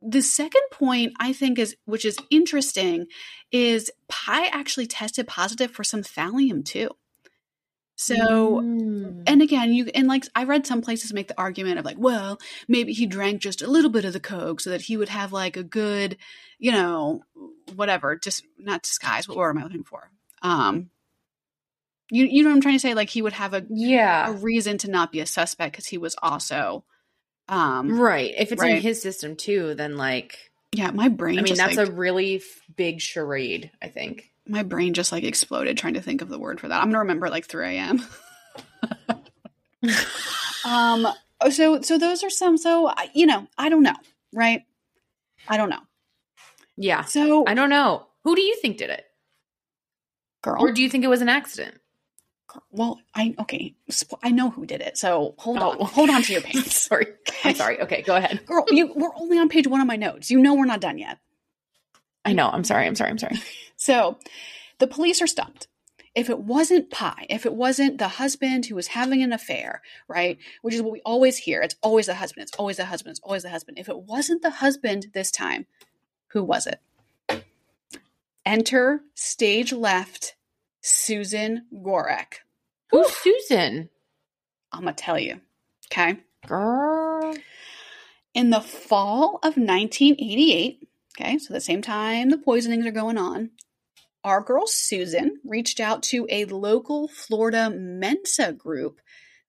[0.01, 3.07] The second point I think is, which is interesting,
[3.51, 6.91] is Pye actually tested positive for some thallium too.
[8.01, 9.25] So, Mm.
[9.27, 12.39] and again, you and like I read some places make the argument of like, well,
[12.69, 15.33] maybe he drank just a little bit of the coke so that he would have
[15.33, 16.17] like a good,
[16.61, 17.23] you know,
[17.75, 19.27] whatever, just not disguise.
[19.27, 20.13] What word am I looking for?
[20.43, 20.91] Um,
[22.09, 22.95] you you know what I'm trying to say?
[22.95, 24.29] Like he would have a yeah.
[24.29, 26.85] a reason to not be a suspect because he was also
[27.49, 28.35] um Right.
[28.37, 28.77] If it's Right.
[28.77, 32.37] in his system too, then like yeah my brain I mean that's like, a really
[32.37, 32.43] f-
[32.77, 33.71] big charade.
[33.83, 34.31] I think.
[34.47, 37.01] my brain just like exploded trying to think of the word for that i'm gonna
[37.01, 37.99] remember at like 3 a.m
[40.65, 41.07] um
[41.41, 43.95] oh, so so those are some so you know i don't know
[44.35, 44.63] right
[45.49, 45.81] i don't know
[46.77, 47.05] Yeah.
[47.05, 48.07] so I don't know.
[48.25, 49.05] Who do you think did it,
[50.43, 51.77] girl, or do you think it was an accident?
[52.71, 55.71] Well i okay sp- i know who did it so hold Oh.
[55.71, 57.07] on hold on to your pants sorry.
[57.45, 57.81] I'm sorry.
[57.81, 58.45] Okay, go ahead.
[58.47, 60.99] girl you we're only on page one of my notes you know we're not done
[60.99, 61.19] yet
[62.25, 62.49] I know.
[62.51, 62.87] I'm sorry.
[62.87, 63.11] I'm sorry.
[63.11, 63.37] I'm sorry.
[63.77, 64.19] So
[64.81, 65.69] the police are stumped.
[66.15, 70.37] If it wasn't Pye, if it wasn't the husband who was having an affair, right?
[70.63, 71.63] Which is what we always hear.
[71.63, 72.43] It's always the husband.
[72.43, 73.13] It's always the husband.
[73.13, 73.79] It's always the husband.
[73.79, 75.67] If it wasn't the husband this time,
[76.33, 76.81] who was it?
[78.45, 80.35] Enter stage left
[80.81, 82.41] Susan Goreck.
[82.91, 83.91] Who's Susan?
[84.73, 85.41] I'm going to tell you.
[85.93, 86.19] Okay.
[86.47, 87.35] Girl.
[88.35, 93.51] In the fall of 1988, okay, so the same time the poisonings are going on,
[94.25, 99.01] our girl Susan reached out to a local Florida Mensa group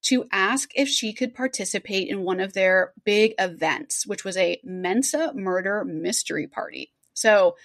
[0.03, 4.59] to ask if she could participate in one of their big events, which was a
[4.63, 6.93] Mensa murder mystery party.
[7.13, 7.57] So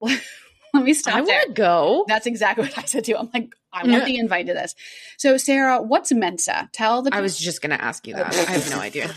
[0.74, 1.34] let me stop I there.
[1.36, 2.04] want to go.
[2.08, 3.16] That's exactly what I said too.
[3.16, 4.74] I'm like, I want the invite to this.
[5.16, 6.68] So, Sarah, what's Mensa?
[6.72, 8.34] Tell the I was just gonna ask you that.
[8.48, 9.10] I have no idea.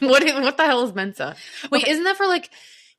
[0.00, 1.36] What is, what the hell is Mensa?
[1.70, 1.92] Wait, Okay.
[1.92, 2.50] isn't that for like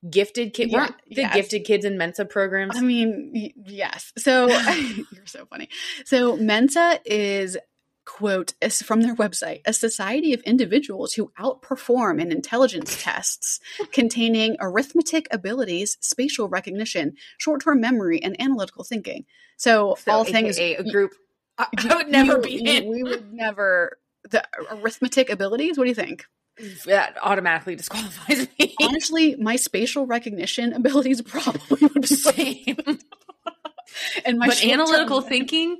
[0.10, 0.72] gifted kids?
[0.72, 1.34] Yeah, Weren't the yes.
[1.34, 2.78] gifted kids in Mensa programs?
[2.78, 4.14] I mean, y- yes.
[4.18, 5.68] So you're so funny.
[6.06, 7.58] So Mensa is
[8.06, 13.60] quote, is from their website, a society of individuals who outperform in intelligence tests
[13.92, 19.26] containing arithmetic abilities, spatial recognition, short-term memory, and analytical thinking.
[19.58, 21.12] So, So, all things a group.
[21.58, 22.90] Uh, I, I would never you- be you- in.
[22.90, 23.98] We would never
[24.30, 25.78] the arithmetic abilities.
[25.78, 26.26] What do you think?
[26.86, 28.76] That automatically disqualifies me.
[28.82, 32.78] Honestly, my spatial recognition abilities probably would be the Same.
[34.26, 35.80] and my but analytical thinking,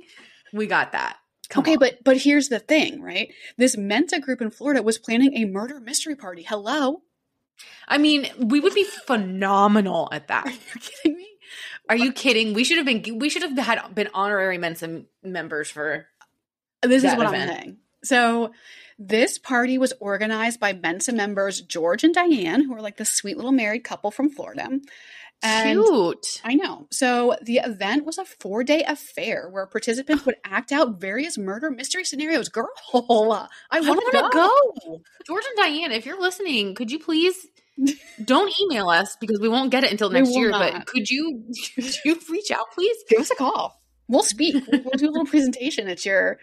[0.52, 1.16] we got that.
[1.48, 1.78] Come okay, on.
[1.78, 3.32] but but here's the thing, right?
[3.56, 6.42] This Mensa group in Florida was planning a murder mystery party.
[6.42, 7.02] Hello,
[7.86, 10.46] I mean, we would be phenomenal at that.
[10.46, 11.28] are you kidding me?
[11.88, 12.54] Are you kidding?
[12.54, 13.18] We should have been.
[13.18, 16.06] We should have had been honorary Mensa members for.
[16.82, 17.76] Uh, this is what I'm saying.
[18.02, 18.52] So,
[18.98, 23.36] this party was organized by Mensa members George and Diane, who are like the sweet
[23.36, 24.80] little married couple from Florida.
[25.44, 26.40] And Cute.
[26.42, 26.86] I know.
[26.90, 31.70] So the event was a four day affair where participants would act out various murder
[31.70, 32.48] mystery scenarios.
[32.48, 35.00] Girl, I want to to go.
[35.26, 37.46] George and Diane, if you're listening, could you please
[38.24, 40.50] don't email us because we won't get it until next year.
[40.50, 40.72] not.
[40.72, 42.96] But could you could you reach out, please?
[43.08, 43.82] Give us a call.
[44.08, 44.64] We'll speak.
[44.70, 46.38] We'll, we'll do a little presentation at your.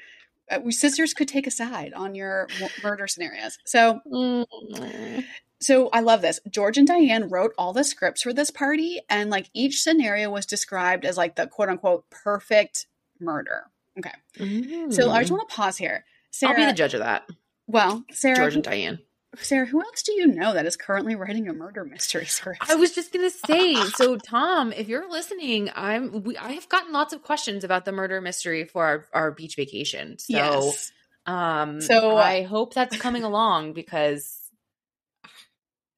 [0.50, 2.48] Uh, sisters could take a side on your
[2.84, 3.58] murder scenarios.
[3.66, 5.24] So, Mm.
[5.62, 6.39] So I love this.
[6.50, 10.45] George and Diane wrote all the scripts for this party, and like each scenario was
[10.45, 12.88] described as like the quote unquote perfect
[13.19, 13.63] murder.
[14.00, 16.06] Okay, so I just want to pause here.
[16.32, 16.58] Sarah, Mm.
[16.60, 17.24] I'll be the judge of that.
[17.67, 19.00] well, Sarah, George and Diane.
[19.38, 22.63] Sarah, who else do you know that is currently writing a murder mystery script?
[22.69, 26.91] I was just gonna say, so Tom, if you're listening, I'm we, I have gotten
[26.93, 30.17] lots of questions about the murder mystery for our, our beach vacation.
[30.19, 30.91] So yes.
[31.26, 34.41] um So, uh, I hope that's coming along because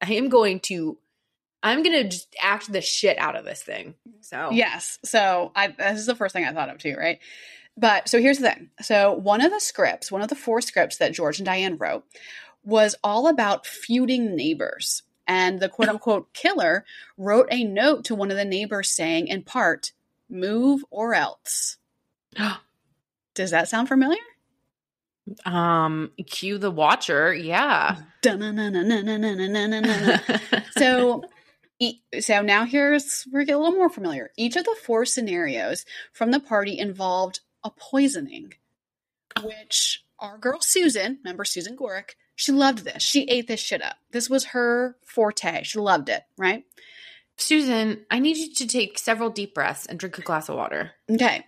[0.04, 0.98] I am going to
[1.63, 3.96] I'm gonna just act the shit out of this thing.
[4.20, 5.00] So Yes.
[5.06, 7.20] So I this is the first thing I thought of too, right?
[7.78, 8.70] But so here's the thing.
[8.82, 12.04] So one of the scripts, one of the four scripts that George and Diane wrote
[12.63, 15.04] was all about feuding neighbors.
[15.26, 16.86] And the quote unquote killer
[17.18, 19.94] wrote a note to one of the neighbors saying, in part,
[20.30, 21.78] move or else.
[23.34, 24.20] Does that sound familiar?
[25.46, 27.34] Um, cue the watcher.
[27.34, 27.98] Yeah.
[30.78, 31.24] so
[32.20, 34.32] so now here's we get a little more familiar.
[34.38, 38.54] Each of the four scenarios from the party involved a poisoning,
[39.42, 43.04] which our girl Susan, remember Susan Goreck, she loved this.
[43.04, 43.98] She ate this shit up.
[44.12, 45.64] This was her forte.
[45.64, 46.64] She loved it, right?
[47.38, 50.92] Susan, I need you to take several deep breaths and drink a glass of water.
[51.10, 51.46] Okay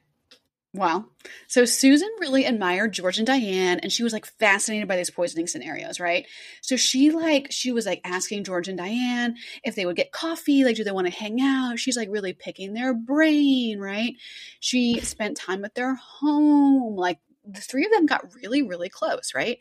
[0.75, 1.09] well
[1.47, 5.47] so susan really admired george and diane and she was like fascinated by these poisoning
[5.47, 6.25] scenarios right?
[6.61, 10.63] So she like she was like asking george and diane if they would get coffee
[10.63, 11.79] like do they want to hang out?
[11.79, 14.15] She's like really picking their brain right?
[14.59, 19.33] She spent time at their home like the three of them got really really close
[19.33, 19.59] right?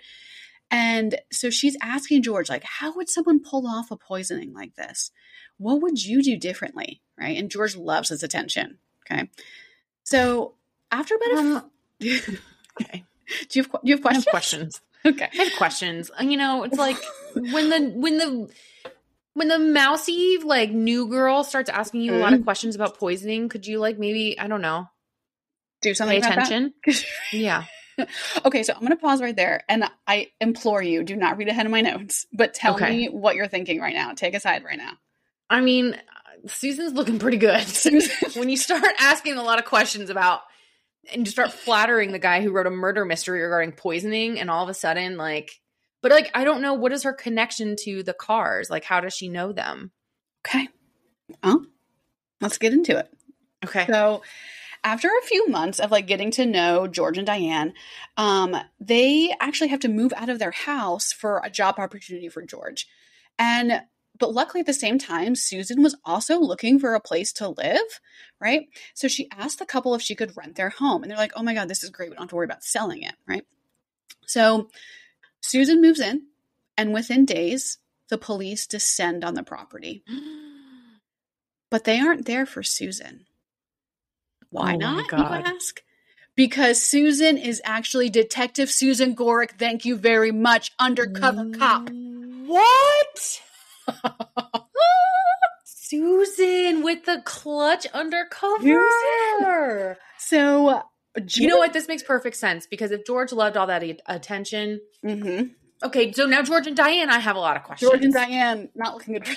[0.71, 5.11] And so she's asking george like how would someone pull off a poisoning like this?
[5.59, 7.03] What would you do differently?
[7.19, 7.37] Right?
[7.37, 9.29] And george loves his attention okay?
[10.03, 10.55] So
[10.99, 11.71] after about a Um,
[12.81, 13.05] okay
[13.51, 14.81] do you have, do you have I have questions questions.
[15.07, 16.11] okay I have questions.
[16.19, 16.99] Uh, You know, it's like
[17.35, 18.49] when the when the
[19.35, 22.45] when the mousy like new girl starts asking you a lot of Mm-hmm.
[22.45, 24.89] questions about poisoning, could you like maybe I don't know
[25.83, 26.75] do something pay attention?
[27.33, 27.65] Yeah.
[28.45, 31.49] okay, so I'm going to pause right there and I implore you do not read
[31.49, 32.91] ahead of my notes, but tell Okay.
[32.91, 34.13] me what you're thinking right now.
[34.15, 34.93] Take a side right now.
[35.51, 35.97] I mean,
[36.47, 37.65] Susan's looking pretty good.
[38.35, 40.41] When you start asking a lot of questions about
[41.13, 44.63] and you start flattering the guy who wrote a murder mystery regarding poisoning and all
[44.63, 45.61] of a sudden like
[46.03, 48.71] but like I don't know what is her connection to the Carrs?
[48.71, 49.91] Like how does she know them?
[50.47, 50.69] Okay.
[51.43, 51.65] Well,
[52.41, 53.09] let's get into it.
[53.65, 53.87] Okay.
[53.87, 54.23] So,
[54.83, 57.73] after a few months of like getting to know George and Diane,
[58.19, 62.43] um, they actually have to move out of their house for a job opportunity for
[62.43, 62.87] George.
[63.39, 63.81] And
[64.19, 68.01] but luckily at the same time, Susan was also looking for a place to live,
[68.41, 68.69] right?
[68.95, 71.03] So she asked the couple if she could rent their home.
[71.03, 72.11] And they're like, oh my God, this is great.
[72.11, 73.45] We don't have to worry about selling it, right?
[74.27, 74.69] So
[75.41, 76.23] Susan moves in,
[76.77, 80.05] and within days, the police descend on the property.
[81.71, 83.27] But they aren't there for Susan.
[84.51, 85.11] Why Oh not?
[85.11, 85.83] You ask.
[86.37, 89.59] Because Susan is actually Detective Susan Goreck.
[89.59, 91.91] Thank you very much, undercover cop.
[92.47, 93.41] What?
[95.65, 99.97] Susan with the clutch undercover.
[100.19, 100.83] So,
[101.37, 101.73] You know what?
[101.73, 105.43] This makes perfect sense because if George loved all that a- attention, hmm
[105.83, 106.13] okay.
[106.13, 107.91] So now George and Diane, I have a lot of questions.
[107.91, 109.29] George and Diane not looking good.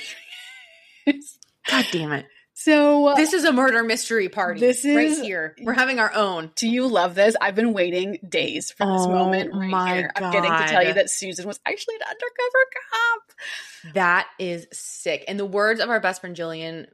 [1.70, 2.26] God damn it!
[2.60, 4.60] So uh, This is a murder mystery party.
[4.60, 5.56] This is right here.
[5.62, 6.52] We're having our own.
[6.56, 7.36] do you love this?
[7.40, 10.12] I've been waiting days for this Oh moment right my here.
[10.16, 13.94] I'm getting to tell you that Susan was actually an undercover cop.
[13.94, 15.26] That is sick.
[15.28, 16.88] In the words of our best friend Jillian,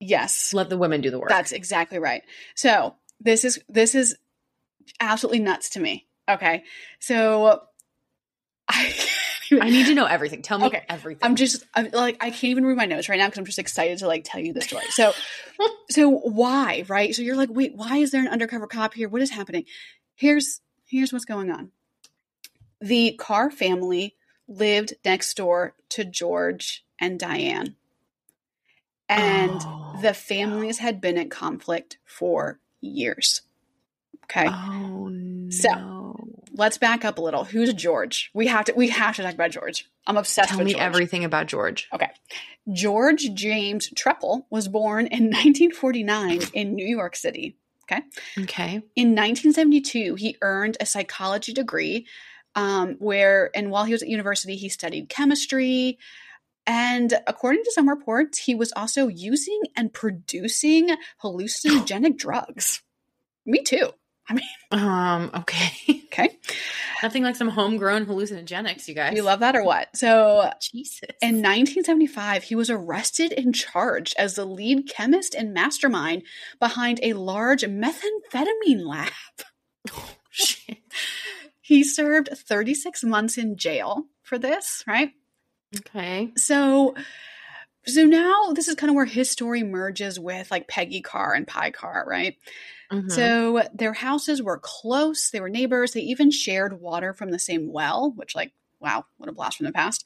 [0.00, 0.54] Yes.
[0.54, 1.28] let the women do the work.
[1.28, 2.22] That's exactly right.
[2.54, 4.16] So this is this is
[4.98, 6.06] absolutely nuts to me.
[6.26, 6.64] Okay.
[7.00, 7.64] So
[8.66, 8.94] I
[9.60, 10.42] I need to know everything.
[10.42, 10.82] Tell me Okay.
[10.88, 11.26] everything.
[11.26, 13.58] I'm just I'm like I can't even read my notes right now because I'm just
[13.58, 14.86] excited to like tell you the story.
[14.90, 15.12] So
[15.90, 17.14] so why, right?
[17.14, 19.08] So you're like, wait, why is there an undercover cop here?
[19.08, 19.64] What is happening?
[20.14, 21.70] Here's here's what's going on.
[22.80, 24.16] The Carr family
[24.48, 27.76] lived next door to George and Diane.
[29.08, 33.42] And Oh, the families had been in conflict for years.
[34.24, 34.48] Okay.
[34.48, 35.50] Oh no.
[35.50, 35.68] So,
[36.54, 37.44] Let's back up a little.
[37.44, 38.30] Who's George?
[38.34, 39.86] We have to we have to talk about George.
[40.06, 40.82] I'm obsessed Tell with me George.
[40.82, 41.88] everything about George.
[41.92, 42.10] Okay.
[42.72, 47.56] George James Trepal was born in 1949 in New York City.
[47.90, 48.02] Okay.
[48.38, 48.82] Okay.
[48.96, 52.06] In 1972, he earned a psychology degree,
[52.54, 55.98] um, where and while he was at university, he studied chemistry.
[56.64, 60.90] And according to some reports, he was also using and producing
[61.22, 62.82] hallucinogenic drugs.
[63.44, 63.90] Me too.
[64.72, 66.02] Um, okay.
[66.06, 66.38] Okay,
[67.02, 69.14] Nothing like some homegrown hallucinogenics, you guys.
[69.14, 69.94] you love that or what?
[69.94, 71.00] So Jesus.
[71.20, 76.22] In 1975, he was arrested and charged as the lead chemist and mastermind
[76.58, 79.10] behind a large methamphetamine lab.
[80.30, 80.78] shit.
[81.60, 85.12] He served 36 months in jail for this, right?
[85.80, 86.32] Okay.
[86.36, 86.94] So
[87.86, 91.46] so now this is kind of where his story merges with like Peggy Carr and
[91.46, 92.36] Pye Carr, right?
[92.92, 93.32] Mhm.
[93.46, 97.72] So their houses were close, they were neighbors, they even shared water from the same
[97.72, 100.04] well, which like wow, what a blast from the past.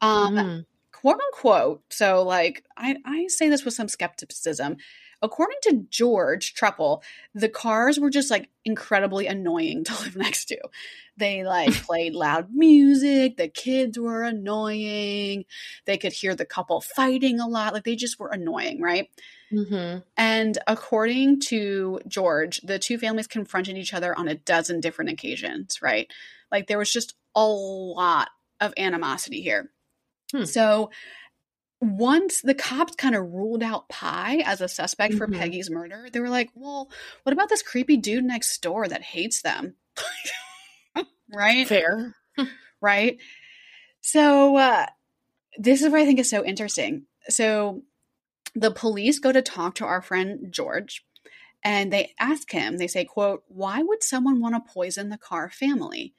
[0.00, 0.64] Um Mm.
[0.92, 4.76] quote unquote, so like I, I say this with some skepticism.
[5.22, 7.02] According to George Trepal,
[7.34, 10.58] the Carrs were just like incredibly annoying to live next to.
[11.20, 15.44] They like played loud music, the kids were annoying,
[15.84, 19.08] they could hear the couple fighting a lot, like they just were annoying, right?
[19.52, 20.02] Mhm.
[20.16, 25.80] And according to George, the two families confronted each other on a dozen different occasions,
[25.82, 26.10] right?
[26.50, 28.30] Like there was just a lot
[28.60, 29.70] of animosity here.
[30.32, 30.44] Hmm.
[30.44, 30.90] So
[31.80, 35.38] once the cops kind of ruled out Pye as a suspect for Mhm.
[35.38, 36.90] Peggy's murder, they were like, well,
[37.22, 39.76] what about this creepy dude next door that hates them?
[41.32, 41.66] right?
[41.66, 42.14] Fair.
[42.80, 43.18] right?
[44.00, 44.86] So uh,
[45.58, 47.04] this is what I think is so interesting.
[47.28, 47.82] So
[48.54, 51.04] the police go to talk to our friend George,
[51.62, 52.78] and they ask him.
[52.78, 56.14] They say, "quote Why would someone want to poison the Carr family?"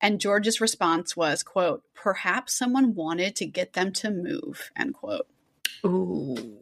[0.00, 5.26] And George's response was, "quote Perhaps someone wanted to get them to move." End quote.
[5.84, 6.58] Ooh.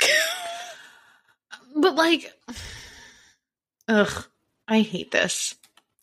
[1.76, 2.32] but like,
[3.88, 4.26] ugh,
[4.66, 5.54] I hate this.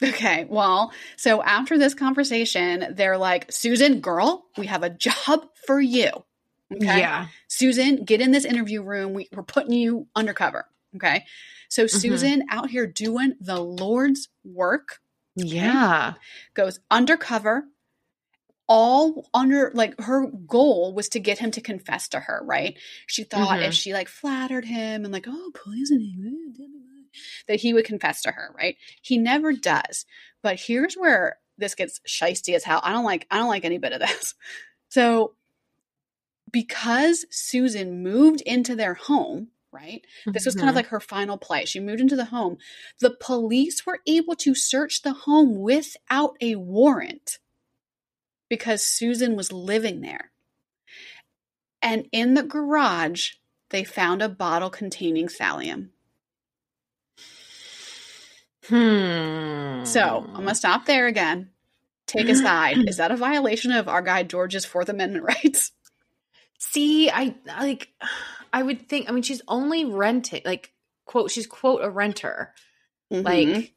[0.01, 5.79] Okay, well, so after this conversation, they're like, "Susan, girl, we have a job for
[5.81, 6.09] you."
[6.71, 6.99] Okay?
[6.99, 7.27] Yeah.
[7.47, 9.13] Susan, get in this interview room.
[9.13, 10.65] We, we're putting you undercover.
[10.95, 11.25] Okay.
[11.69, 11.89] So Mhm.
[11.89, 14.99] Susan out here doing the Lord's work
[15.35, 16.13] Yeah.
[16.53, 17.67] goes undercover,
[18.67, 22.77] all under like her goal was to get him to confess to her, right?
[23.05, 23.67] She thought Mhm.
[23.69, 26.53] if she like flattered him and like, oh, poisoning,
[27.47, 28.75] that he would confess to her, right?
[29.01, 30.05] He never does.
[30.43, 32.81] But here's where this gets shisty as hell.
[32.83, 34.33] I don't like I don't like any bit of this.
[34.89, 35.33] So
[36.51, 40.05] because Susan moved into their home, right?
[40.25, 40.77] This was kind of Mhm.
[40.77, 41.65] like her final play.
[41.65, 42.57] She moved into the home.
[42.99, 47.39] The police were able to search the home without a warrant
[48.49, 50.31] because Susan was living there.
[51.81, 53.31] And in the garage,
[53.69, 55.89] they found a bottle containing thallium.
[58.67, 59.83] Hmm.
[59.85, 61.49] So I'm going to stop there again.
[62.05, 62.77] Take a side.
[62.87, 65.71] Is that a violation of our guy George's Fourth Amendment rights?
[66.59, 67.89] see, I like.
[68.51, 69.07] I would think.
[69.09, 70.41] I mean, she's only renting.
[70.45, 70.71] Like,
[71.05, 71.31] quote.
[71.31, 72.53] She's quote a renter.
[73.11, 73.23] Mhm.
[73.23, 73.73] Like,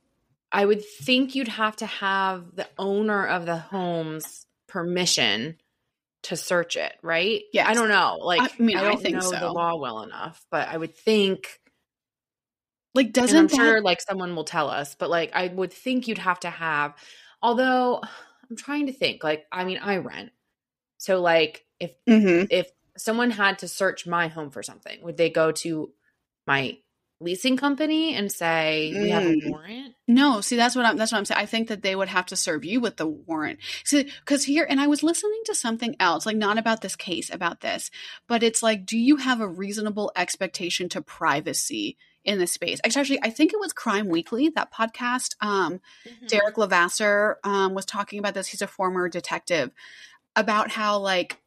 [0.50, 5.56] I would think you'd have to have the owner of the home's permission
[6.22, 7.42] to search it, right?
[7.52, 7.68] Yeah.
[7.68, 8.18] I don't know.
[8.22, 9.38] Like, I mean, I don't think know so.
[9.38, 11.59] the law well enough, but I would think.
[12.94, 15.72] Like, And I'm doesn't that sure like someone will tell us, but like I would
[15.72, 16.94] think you'd have to have.
[17.42, 19.24] Although I'm trying to think.
[19.24, 20.32] Like, I mean, I rent,
[20.98, 22.46] so like if Mhm.
[22.50, 25.92] if someone had to search my home for something, would they go to
[26.46, 26.78] my
[27.20, 29.44] leasing company and say we have a Mm.
[29.50, 29.94] warrant?
[30.08, 31.40] No, see that's what I'm that's what I'm saying.
[31.40, 33.60] I think that they would have to serve you with the warrant.
[33.84, 37.32] See, because here and I was listening to something else, like not about this case,
[37.32, 37.90] about this,
[38.26, 42.80] but it's like, do you have a reasonable expectation to privacy in this space?
[42.84, 45.34] Actually, I think it was Crime Weekly, that podcast.
[45.40, 45.80] Um,
[46.26, 48.48] Derek Levasseur um, was talking about this.
[48.48, 49.70] He's a former detective
[50.36, 51.38] about how like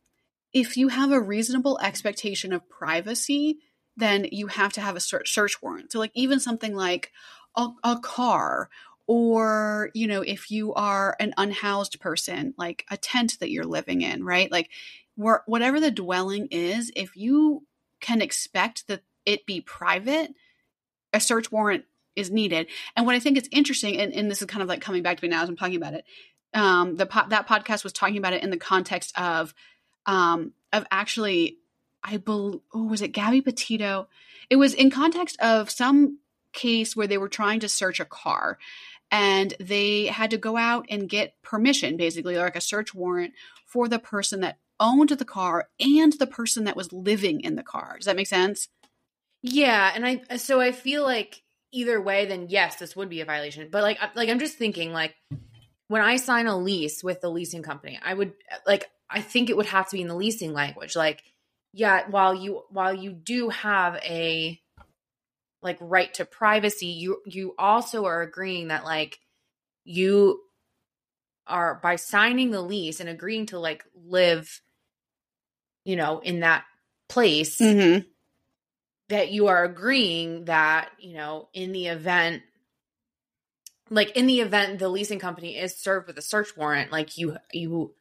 [0.53, 3.59] if you have a reasonable expectation of privacy,
[3.97, 5.91] then you have to have a search, search warrant.
[5.91, 7.11] So like even something like
[7.55, 8.69] a, a car
[9.07, 14.01] or you know if you are an unhoused person like a tent that you're living
[14.01, 14.69] in right like
[15.15, 17.65] where, whatever the dwelling is if you
[17.99, 20.33] can expect that it be private
[21.13, 21.85] a search warrant
[22.15, 22.67] is needed.
[22.95, 25.17] And what i think is interesting and, and this is kind of like coming back
[25.17, 26.05] to me now as i'm talking about it
[26.53, 29.53] um the po- that podcast was talking about it in the context of
[30.05, 31.57] um of actually
[32.03, 34.07] i believe oh was it gabby petito?
[34.49, 36.19] It was in context of some
[36.51, 38.59] case where they were trying to search a car
[39.09, 43.33] and they had to go out and get permission basically like a search warrant
[43.65, 47.63] for the person that owned the car and the person that was living in the
[47.63, 47.95] car.
[47.97, 48.69] Does that make sense
[49.43, 51.41] Yeah, and I so I feel like
[51.73, 53.67] either way, then yes, this would be a violation.
[53.69, 55.15] But like, like I'm just thinking, like
[55.89, 58.33] when I sign a lease with the leasing company, I would
[58.65, 60.95] like I think it would have to be in the leasing language.
[60.95, 61.23] Like,
[61.73, 64.59] yeah, while you while you do have a
[65.61, 69.19] like right to privacy, you you also are agreeing that like
[69.83, 70.39] you
[71.47, 74.61] are by signing the lease and agreeing to like live,
[75.83, 76.63] you know, in that
[77.09, 78.07] place mm-hmm.
[79.13, 82.41] That you are agreeing that you know in the event
[83.91, 87.37] like in the event the leasing company is served with a search warrant like you
[87.51, 87.93] you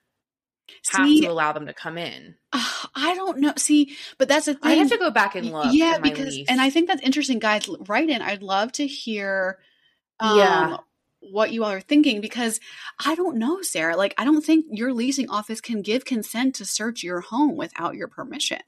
[0.90, 2.34] have see to allow them to come in.
[2.50, 3.52] Uh, i don't know.
[3.58, 6.46] See but that's the thing i have to go back and look yeah because lease.
[6.48, 8.22] and i think that's interesting guys write in.
[8.22, 9.58] I'd love to hear
[10.18, 10.76] um, Yeah.
[11.20, 12.58] what you all are thinking because
[13.04, 13.98] i don't know sarah.
[13.98, 17.96] Like i don't think your leasing office can give consent to search your home without
[17.96, 18.60] your permission.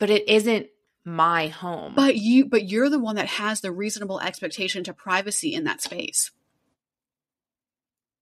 [0.00, 0.66] But it isn't
[1.06, 1.94] my home.
[1.94, 5.80] But you but you're the one that has the reasonable expectation to privacy in that
[5.80, 6.32] space.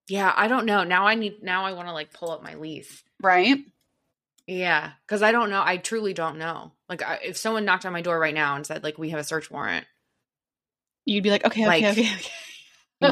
[0.06, 0.84] Yeah i don't know.
[0.84, 3.02] Now i need now i want to like pull up my lease.
[3.22, 3.58] Right?
[4.46, 5.62] Yeah because i don't know.
[5.64, 6.72] I truly don't know.
[6.88, 9.20] Like I, if someone knocked on my door right now and said like we have
[9.20, 9.86] a search warrant
[11.06, 12.30] you'd be like okay okay Like- okay okay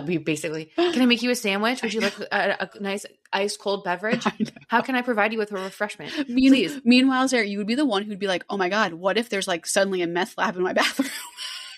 [0.00, 3.56] be basically can i make you a sandwich would you like a, a nice ice
[3.56, 4.24] cold beverage
[4.68, 6.28] How can I provide you with a refreshment?
[6.28, 6.80] Mean- Please.
[6.84, 9.28] meanwhile sarah you would be the one who'd be like oh my god what if
[9.28, 11.10] there's like suddenly a meth lab in my bathroom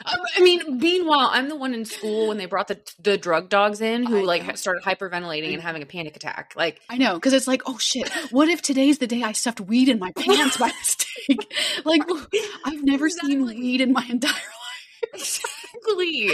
[0.05, 3.49] Um, I mean, meanwhile, I'm the one in school when they brought the the drug
[3.49, 6.53] dogs in who like started hyperventilating and having a panic attack.
[6.57, 9.61] Like, I know, because it's like, oh shit, what if today's the day I stuffed
[9.61, 11.51] weed in my pants by mistake?
[11.85, 12.03] like,
[12.65, 14.64] I've never seen weed in my entire life.
[15.13, 16.31] Exactly.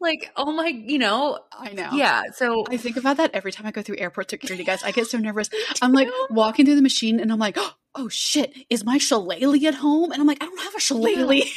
[0.00, 1.90] Like, oh my, you know, I know.
[1.92, 2.22] yeah.
[2.34, 4.82] So I think about that every time I go through airport security, guys.
[4.82, 5.50] I get so nervous.
[5.82, 7.58] I'm like walking through the machine and I'm like,
[7.94, 10.12] oh shit, is my shillelagh at home?
[10.12, 11.42] And I'm like, I don't have a shillelagh.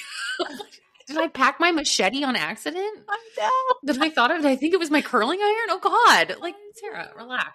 [1.11, 2.99] did I pack my machete on accident?
[3.09, 3.93] I know.
[3.93, 4.37] Did I thought of?
[4.41, 5.67] Did I think it was my curling iron?
[5.69, 6.37] Oh God!
[6.41, 7.51] Like Sarah, relax.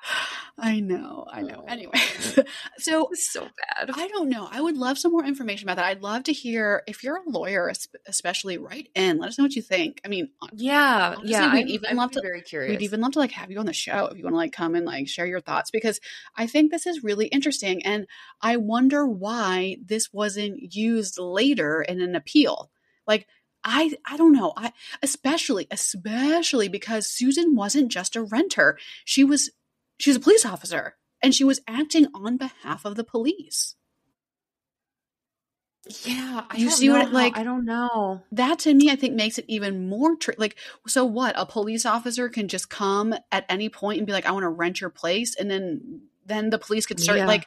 [0.58, 1.26] I know.
[1.30, 1.62] I know.
[1.62, 1.70] Oh.
[1.70, 1.92] Anyway,
[2.78, 3.90] so so bad.
[3.94, 4.48] I don't know.
[4.50, 5.86] I would love some more information about that.
[5.86, 7.72] I'd love to hear if you're a lawyer,
[8.06, 9.18] especially, write in.
[9.18, 10.00] Let us know what you think.
[10.04, 11.52] I mean, Yeah, Honestly, yeah.
[11.52, 12.70] we'd I'm- even I'd love to- very curious.
[12.70, 14.52] We'd even love to like have you on the show if you want to like
[14.52, 16.00] come and like share your thoughts because
[16.36, 18.06] I think this is really interesting and
[18.42, 22.70] I wonder why this wasn't used later in an appeal.
[23.06, 23.26] Like
[23.68, 24.52] I I don't know.
[24.56, 28.78] I especially especially because Susan wasn't just a renter.
[29.04, 29.50] She was
[29.98, 33.74] she was a police officer and she was acting on behalf of the police.
[36.04, 38.22] Yeah, I You don't see what how- like- I don't know.
[38.32, 40.56] That to me I think makes it even more tr- like
[40.88, 41.34] so what?
[41.38, 44.48] A police officer can just come at any point and be like I want to
[44.48, 47.26] rent your place and then then the police could start Yeah.
[47.26, 47.46] like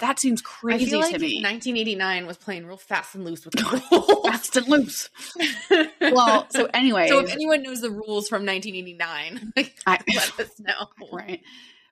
[0.00, 1.40] that seems I crazy feel like to me.
[1.42, 4.26] 1989 was playing real fast and loose with the rules.
[4.26, 5.10] Fast and loose.
[6.00, 10.60] Well, so anyway, so if anyone knows the rules from 1989, like, I, let us
[10.60, 10.88] know.
[11.12, 11.40] right.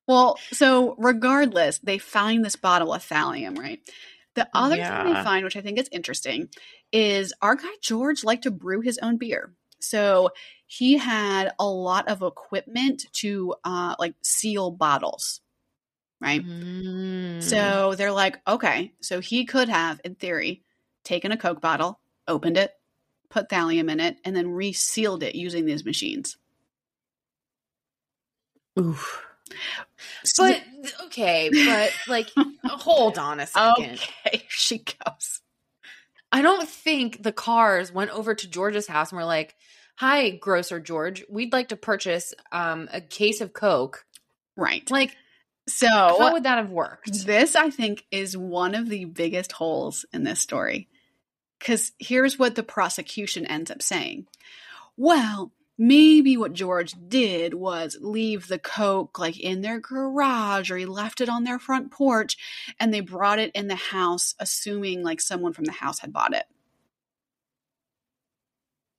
[0.06, 3.80] Well, so regardless, they find this bottle of thallium, right?
[4.34, 6.48] The other thing they find, which I think is interesting,
[6.92, 9.52] is our guy George liked to brew his own beer.
[9.80, 10.30] So
[10.66, 15.40] he had a lot of equipment to uh, like seal bottles,
[16.24, 16.42] right?
[16.42, 17.42] Mm.
[17.42, 20.62] So they're like, okay, so he could have, in theory,
[21.04, 22.72] taken a Coke bottle, opened it,
[23.28, 26.38] put thallium in it, and then resealed it using these machines.
[28.78, 29.22] Oof.
[30.38, 30.62] But
[31.04, 32.30] okay, but like,
[32.64, 33.84] hold on a second.
[33.94, 35.42] okay, here she goes.
[36.32, 39.54] I don't think the Carrs went over to George's house and were like,
[39.96, 44.06] "Hi, grocer George, we'd like to purchase um, a case of Coke."
[44.56, 44.88] Right.
[44.90, 45.14] Like,
[45.66, 47.26] So how would that have worked?
[47.26, 50.88] This, I think, is one of the biggest holes in this story.
[51.58, 54.26] Because here's what the prosecution ends up saying.
[54.96, 60.86] Well, maybe what George did was leave the Coke like in their garage or he
[60.86, 62.36] left it on their front porch
[62.78, 66.34] and they brought it in the house, assuming like someone from the house had bought
[66.34, 66.44] it.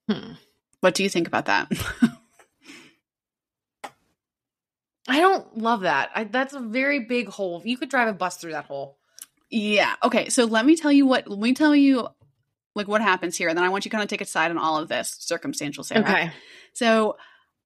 [0.09, 0.34] Hmm.
[0.80, 1.72] What do you think about that?
[5.08, 6.10] I don't love that.
[6.16, 7.62] I, that's a very big hole.
[7.64, 8.97] You could drive a bus through that hole.
[9.49, 9.93] Yeah.
[10.03, 10.30] Okay.
[10.30, 11.28] So let me tell you what.
[11.28, 12.08] Let me tell you,
[12.74, 14.51] like what happens here, and then I want you to kind of take a side
[14.51, 16.01] on all of this circumstantial Sarah.
[16.01, 16.32] Okay.
[16.74, 17.18] So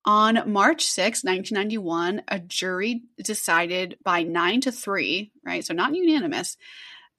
[0.05, 5.65] on March 6, 1991, a jury decided by nine to three, right?
[5.65, 6.57] So not unanimous,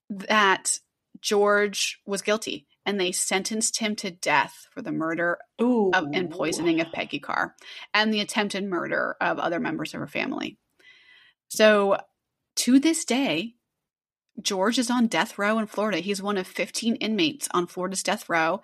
[0.09, 0.79] that
[1.21, 5.91] George was guilty, and they sentenced him to death for the murder Ooh.
[5.93, 7.55] of, and poisoning of Peggy Carr
[7.93, 10.59] and the attempted murder of other members of her family.
[11.49, 11.99] So
[12.57, 13.55] to this day,
[14.41, 15.99] George is on death row in Florida.
[15.99, 18.63] He's one of 15 inmates on Florida's death row,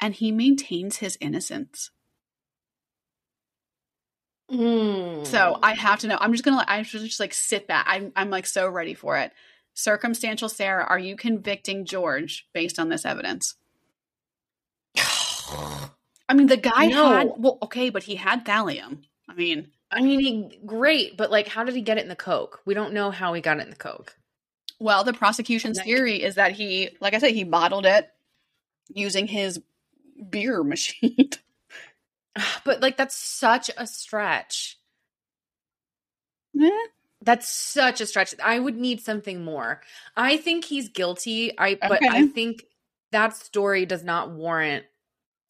[0.00, 1.90] and he maintains his innocence.
[4.50, 5.26] Mm.
[5.26, 6.16] So I have to know.
[6.18, 6.64] I'm just gonna.
[6.66, 7.84] I should just like sit back.
[7.86, 8.12] I'm.
[8.16, 9.32] I'm like so ready for it.
[9.78, 13.54] Circumstantial Sarah, are you convicting George based on this evidence?
[16.28, 17.10] I mean, the guy No.
[17.10, 17.28] had.
[17.36, 19.04] Well, okay, but he had thallium.
[19.28, 22.16] I mean, I mean, he, great, but like, how did he get it in the
[22.16, 22.60] Coke?
[22.66, 24.16] We don't know how he got it in the Coke.
[24.80, 28.08] well, the prosecution's Like- theory is that he, like I said, he bottled it
[28.92, 29.60] using his
[30.28, 31.30] beer machine.
[32.64, 34.77] But like, that's such a stretch.
[37.28, 38.34] That's such a stretch.
[38.42, 39.82] I would need something more.
[40.16, 41.52] I think he's guilty.
[41.58, 42.64] I but I think
[43.12, 44.86] that story does not warrant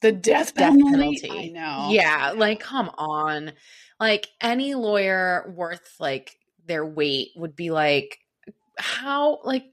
[0.02, 1.20] the death death penalty.
[1.28, 1.30] penalty.
[1.30, 1.90] I know.
[1.92, 3.52] Yeah, like come on.
[4.00, 6.34] Like any lawyer worth like
[6.66, 8.18] their weight would be like
[8.76, 9.66] how like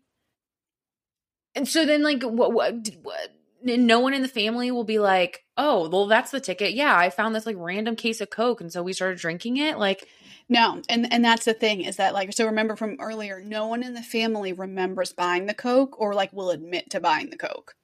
[1.55, 3.31] and so then like what what, what
[3.63, 6.75] no one in the family will be like, "Oh, well that's the ticket.
[6.75, 9.79] Yeah, I found this like random case of coke and so we started drinking it."
[9.79, 10.07] Like
[10.47, 13.81] No, and and that's the thing is that like so remember from earlier, no one
[13.83, 17.75] in the family remembers buying the coke or like will admit to buying the coke.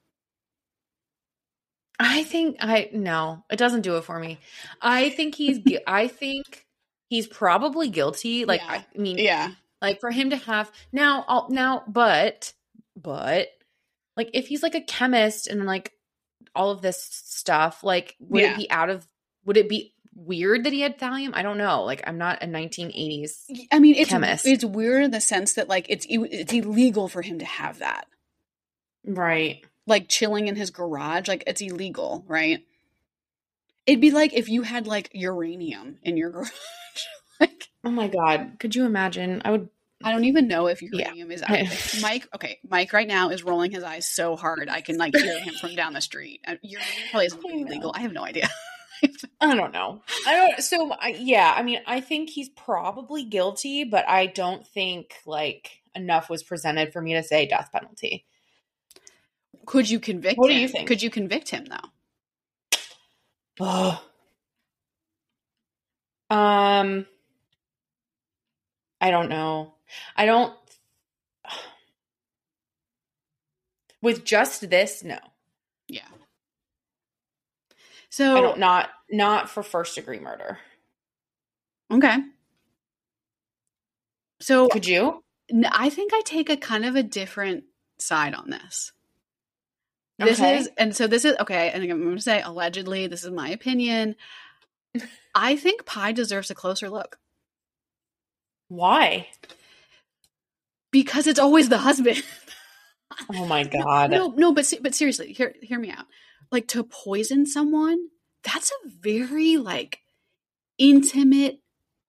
[1.98, 4.38] I think I no, it doesn't do it for me.
[4.80, 6.66] I think he's I think
[7.08, 8.44] he's probably guilty.
[8.44, 8.82] Like Yeah.
[8.94, 9.50] I, mean, Yeah,
[9.80, 12.52] like for him to have now I'll, now but
[12.96, 13.48] but
[14.16, 15.92] like if he's like a chemist and like
[16.54, 18.54] all of this stuff, like would Yeah.
[18.54, 19.06] it be out of
[19.44, 21.30] would it be weird that he had thallium?
[21.34, 21.84] I don't know.
[21.84, 23.44] Like I'm not a 1980s.
[23.72, 24.46] I mean it's Chemist.
[24.46, 28.06] it's weird in the sense that like it's it's illegal for him to have that.
[29.06, 29.64] Right.
[29.86, 32.64] Like chilling in his garage, like it's illegal, right?
[33.86, 36.50] It'd be like if you had like uranium in your garage.
[37.40, 38.56] like Oh my god.
[38.60, 39.42] Could you imagine?
[39.44, 39.68] I would
[40.04, 40.88] I don't even know if Yeah.
[40.92, 41.42] uranium is.
[41.46, 41.68] I-
[42.00, 45.38] Mike, okay, Mike right now is rolling his eyes so hard I can like hear
[45.40, 46.40] him from down the street.
[46.46, 47.92] Uh, Uranium probably isn't illegal.
[47.94, 48.48] I have no idea.
[49.40, 50.02] I don't know.
[50.26, 50.62] I don't.
[50.62, 55.82] So I, yeah, I mean, I think he's probably guilty, but I don't think like
[55.94, 58.26] enough was presented for me to say death penalty.
[59.66, 60.38] Could you convict?
[60.38, 60.88] What do you think?
[60.88, 62.78] Could you convict him though?
[63.60, 64.04] Oh.
[66.30, 67.04] Um.
[69.02, 69.74] I don't know.
[70.16, 70.54] I don't.
[74.00, 75.18] With just this, no.
[75.88, 76.08] Yeah.
[78.12, 78.54] So.
[78.54, 80.58] Not not for first degree murder.
[81.92, 82.18] okay.
[84.40, 85.22] So Could you?
[85.70, 87.64] I think I take a kind of a different
[87.98, 88.92] side on this.
[90.18, 90.58] This Okay.
[90.58, 91.70] is, and so this is okay.
[91.70, 93.06] And I'm going to say allegedly.
[93.06, 94.16] This is my opinion.
[95.34, 97.18] I think Pye deserves a closer look
[98.68, 99.28] Why?
[100.90, 102.22] because it's always the husband.
[103.32, 104.10] Oh my god.
[104.10, 106.04] No, no, but but seriously, hear hear me out.
[106.52, 107.98] Like to poison someone,
[108.44, 110.00] that's a very like
[110.78, 111.60] intimate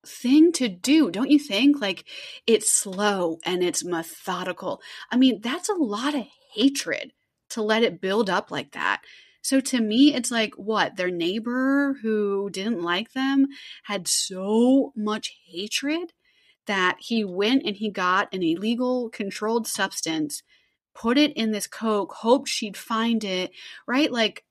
[0.06, 1.82] thing to do, don't you think?
[1.82, 2.06] Like
[2.46, 4.82] it's slow and it's methodical.
[5.10, 7.14] I mean, that's a lot of hatred
[7.52, 9.02] to let it build up like that.
[9.42, 13.48] So to me, it's like what their neighbor who didn't like them
[13.84, 16.14] had so much hatred
[16.66, 20.42] that he went and he got an illegal controlled substance
[20.94, 23.52] put it in this coke, hoped she'd find it,
[23.88, 24.12] right?
[24.12, 24.44] Like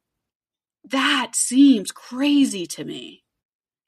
[0.90, 3.24] that seems crazy to me.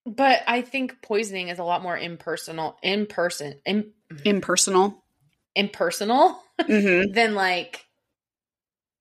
[0.06, 3.92] But I think poisoning is a lot more impersonal, in person, in,
[4.24, 5.02] Impersonal.
[5.54, 7.12] impersonal Mm-hmm.
[7.14, 7.84] than like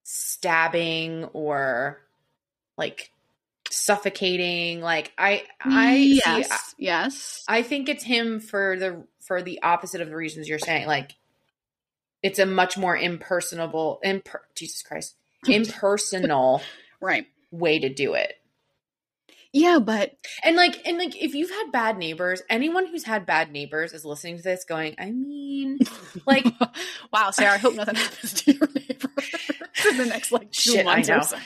[0.04, 2.02] stabbing or
[2.78, 3.12] like
[3.70, 4.82] suffocating.
[4.82, 7.46] Like I I see, yes, I, yes.
[7.48, 10.88] I think it's him for the for the opposite of the reasons you're saying.
[10.88, 11.14] Like
[12.24, 15.16] it's a much more impersonable imper- Jesus Christ.
[15.48, 16.62] Impersonal
[17.02, 17.28] right.
[17.52, 18.34] way to do it.
[19.52, 20.14] Yeah, but
[20.44, 24.04] And like and like if you've had bad neighbors, anyone who's had bad neighbors is
[24.04, 25.78] listening to this going, I mean,
[26.26, 26.46] like
[27.14, 29.10] wow, Sarah, I hope nothing happens to your neighbor
[29.92, 31.18] in the next like two Shit, I months know.
[31.18, 31.38] or so.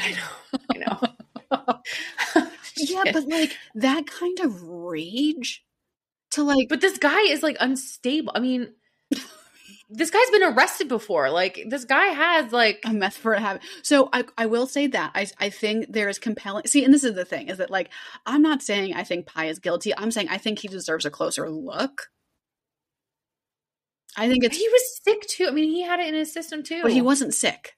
[0.00, 1.08] I know.
[1.50, 2.48] I know.
[2.76, 5.66] yeah, but like that kind of rage
[6.30, 8.32] to like But this guy is like unstable.
[8.34, 8.72] I mean,
[9.94, 11.30] this guy's been arrested before.
[11.30, 13.62] Like this guy has like a meth for a habit.
[13.82, 16.66] So I, I will say that I, I think there is compelling.
[16.66, 17.90] See, and this is the thing is that like
[18.26, 19.96] I'm not saying I think Pye is guilty.
[19.96, 22.10] I'm saying I think he deserves a closer look.
[24.16, 25.46] I think it's, he was sick too.
[25.48, 26.82] I mean, he had it in his system too.
[26.82, 27.74] but he wasn't sick.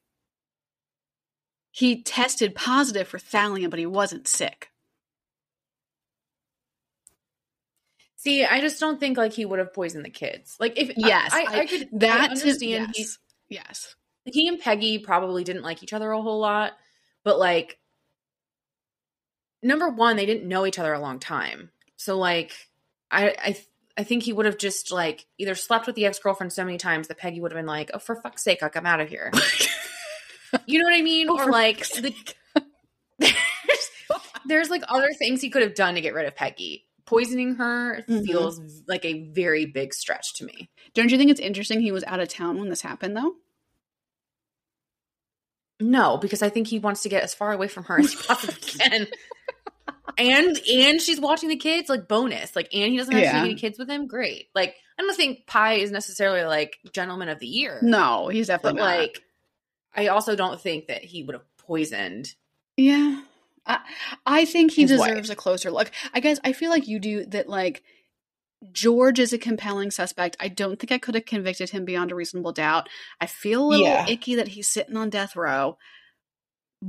[1.70, 4.70] He tested positive for thallium, but he wasn't sick.
[8.24, 10.56] See, I just don't think like he would have poisoned the kids.
[10.58, 13.18] Like if Yes, I, I, I could That I understand yes,
[13.50, 13.96] yes.
[14.24, 16.72] he he and Peggy probably didn't like each other a whole lot,
[17.22, 17.78] but like
[19.62, 21.70] number one, they didn't know each other a long time.
[21.96, 22.52] So like
[23.10, 23.56] I I
[23.98, 26.78] I think he would have just like either slept with the ex girlfriend so many
[26.78, 29.10] times that Peggy would have been like, "Oh, for fuck's sake, like I'm out of
[29.10, 29.32] here."
[30.66, 31.28] you know what I mean?
[31.30, 32.14] Oh, or like the,
[33.18, 33.90] there's,
[34.46, 36.86] there's like other things he could have done to get rid of Peggy.
[37.06, 38.24] Poisoning her Mhm.
[38.24, 40.70] feels like a very big stretch to me.
[40.94, 43.34] Don't you think it's interesting he was out of town when this happened though?
[45.80, 48.16] No, because I think he wants to get as far away from her as he
[48.26, 49.06] possibly can.
[50.16, 52.54] and and she's watching the kids like bonus.
[52.54, 53.32] Like and he doesn't have Yeah.
[53.32, 54.06] too many kids with him.
[54.06, 54.48] Great.
[54.54, 57.80] Like I don't think Pye is necessarily like gentleman of the year.
[57.82, 58.98] No, he's But definitely not.
[58.98, 59.20] like
[59.96, 62.34] I also don't think that he would have poisoned.
[62.76, 63.22] Yeah.
[63.66, 63.80] I
[64.26, 65.90] I think he deserves a closer look.
[66.12, 67.82] I guess I feel like you do that like
[68.72, 70.36] George is a compelling suspect.
[70.40, 72.88] I don't think I could have convicted him beyond a reasonable doubt.
[73.20, 74.06] I feel a little Yeah.
[74.08, 75.76] icky that he's sitting on death row.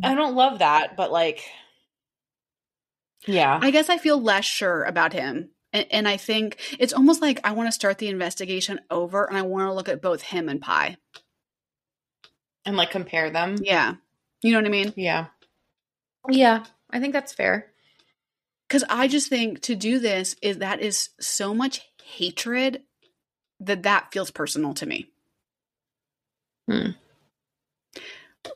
[0.03, 1.43] I don't love that, but like
[3.25, 3.59] Yeah.
[3.61, 5.49] I guess I feel less sure about him.
[5.73, 9.37] And, and I think it's almost like I want to start the investigation over and
[9.37, 10.97] I want to look at both him and Pye.
[12.65, 13.55] and like compare them.
[13.61, 13.95] Yeah.
[14.41, 14.93] You know what I mean?
[14.95, 15.27] Yeah.
[16.29, 16.63] Yeah.
[16.89, 17.67] I think that's fair.
[18.67, 22.81] Because I just think to do this is that is so much hatred
[23.59, 25.09] that that feels personal to me.
[26.69, 26.91] Hmm.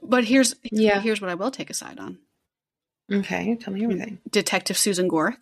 [0.02, 1.00] But here's Yeah.
[1.00, 2.18] here's what I will take a side on:
[3.12, 3.56] Okay.
[3.56, 4.20] Tell me everything.
[4.30, 5.38] Detective Susan Goreck.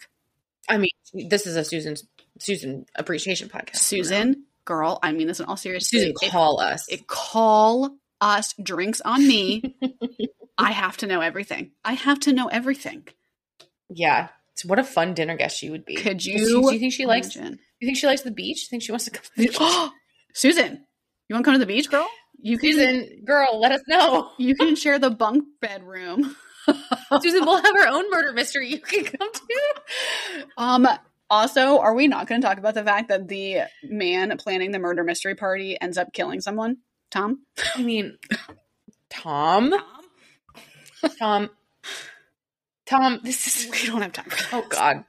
[0.69, 1.95] I mean, this is a Susan
[2.39, 3.78] Susan appreciation podcast.
[3.78, 5.89] Susan, girl, I mean this in all seriousness.
[6.01, 6.86] Susan, If- call us.
[6.89, 8.53] if- call us.
[8.61, 9.75] Drinks on me.
[10.57, 11.71] I have to know everything.
[11.85, 13.07] I have to know everything.
[13.89, 14.29] yeah.
[14.55, 15.93] So what a fun dinner guest she would be.
[15.95, 16.37] Could you?
[16.39, 17.35] do you think she likes?
[17.35, 17.59] Imagine?
[17.79, 18.57] you think she likes the beach?
[18.57, 19.21] Do you think she wants to come?
[19.23, 19.91] To the beach?
[20.33, 20.83] Susan,
[21.29, 22.07] you want to come to the beach, girl?
[22.41, 22.71] You can.
[22.73, 24.31] Susan, girl, let us know.
[24.39, 26.35] You can share the bunk bedroom.
[27.21, 30.47] Susan, we'll have our own murder mystery you can come to.
[30.57, 30.87] Um.
[31.29, 34.79] Also, are we not going to talk about the fact that the man planning the
[34.79, 36.77] murder mystery party ends up killing someone?
[37.11, 37.41] Tom.
[37.75, 38.17] I mean,
[39.09, 39.83] Tom, Tom,
[41.17, 41.49] Tom.
[42.85, 43.71] Tom, this is.
[43.71, 44.49] We don't have time for that.
[44.53, 45.03] Oh God!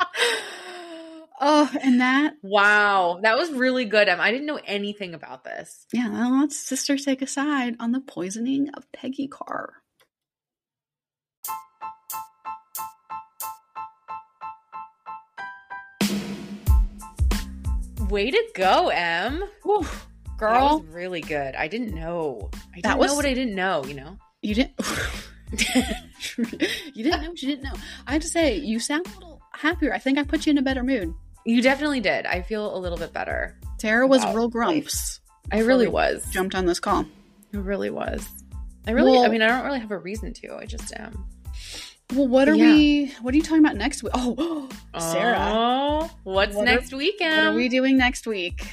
[1.40, 2.34] oh, and that.
[2.42, 4.08] Wow, that was really good.
[4.08, 4.20] Em.
[4.20, 5.86] I didn't know anything about this.
[5.92, 9.74] Yeah, well, let's sister take a side on the poisoning of Peggy Carr.
[18.08, 19.42] Way to go, Em.
[19.62, 21.54] Whew, That girl, was really good.
[21.54, 22.50] I didn't know.
[22.52, 23.84] I didn't That was- know what I didn't know.
[23.84, 24.18] You know.
[24.42, 24.72] You didn't.
[26.94, 27.72] you didn't know you didn't know.
[28.06, 29.92] I have to say, you sound a little happier.
[29.92, 31.12] I think I put you in a better mood.
[31.44, 32.26] You definitely did.
[32.26, 33.56] I feel a little bit better.
[33.78, 35.20] Tara was real grumps.
[35.50, 36.24] I really was.
[36.30, 37.06] Jumped on this call.
[37.54, 38.26] I really was.
[38.86, 39.18] I really.
[39.18, 40.54] I mean, I don't really have a reason to.
[40.56, 41.24] I just am.
[42.14, 42.72] Well, what are Yeah.
[42.74, 43.14] we?
[43.22, 44.12] What are you talking about next week?
[44.14, 44.68] Oh,
[44.98, 47.36] Sarah, Oh, what's What are- next weekend?
[47.46, 48.66] what are we doing next week?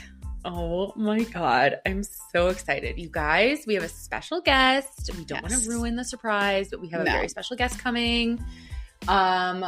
[0.46, 2.98] Oh my god, I'm so excited.
[2.98, 5.12] You guys, we have a special guest.
[5.18, 8.44] We don't want to ruin the surprise, but we have a very special guest coming.
[9.08, 9.66] Um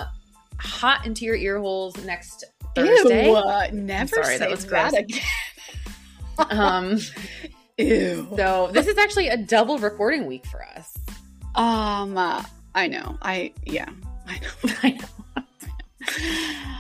[0.58, 2.46] hot into your ear holes next
[2.76, 3.28] Thursday.
[3.28, 4.94] Ew, uh, never sorry, say that was gross.
[4.94, 5.20] again.
[6.50, 6.98] Um
[7.78, 8.28] Ew.
[8.36, 10.98] so this is actually a double recording week for us.
[11.56, 12.44] Um, uh,
[12.76, 13.18] I know.
[13.22, 13.90] I yeah.
[14.28, 14.74] I know.
[14.84, 15.19] I know.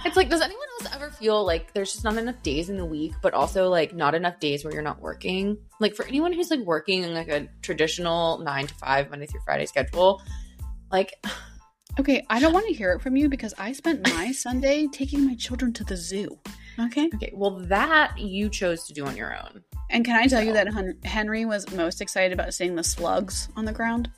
[0.05, 2.85] It's like, does anyone else ever feel like there's just not enough days in the
[2.85, 5.57] week, but also like not enough days where you're not working.
[5.79, 9.41] Like for anyone who's like working in like a traditional nine to five Monday through
[9.41, 10.21] Friday schedule,
[10.91, 11.13] like
[11.99, 15.25] Okay, I don't want to hear it from you because I spent my Sunday taking
[15.25, 16.39] my children to the zoo.
[16.79, 17.09] Okay.
[17.13, 19.63] okay, well that you chose to do on your own.
[19.89, 20.67] And can I tell you that
[21.03, 24.09] Henry was most excited about seeing the slugs on the ground?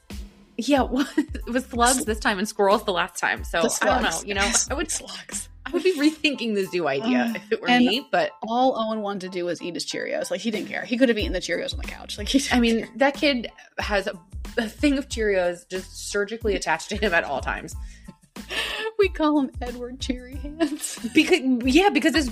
[0.67, 3.43] Yeah, well, it was slugs this time and squirrels the last time.
[3.43, 4.21] So I don't know.
[4.25, 5.49] You know, I would slugs.
[5.65, 9.01] I would be rethinking the zoo idea Uh, if it were me, but All Owen
[9.01, 10.31] wanted to do was eat his Cheerios.
[10.31, 10.83] Like he didn't care.
[10.83, 12.17] He could have eaten the Cheerios on the couch.
[12.17, 12.39] Like he.
[12.39, 12.89] Didn't I mean, care.
[12.97, 13.47] that kid
[13.79, 14.13] has a,
[14.57, 17.75] a thing of Cheerios just surgically attached to him at all times.
[18.99, 20.99] we call him Edward Cheery Hands.
[21.13, 22.29] Because yeah, because his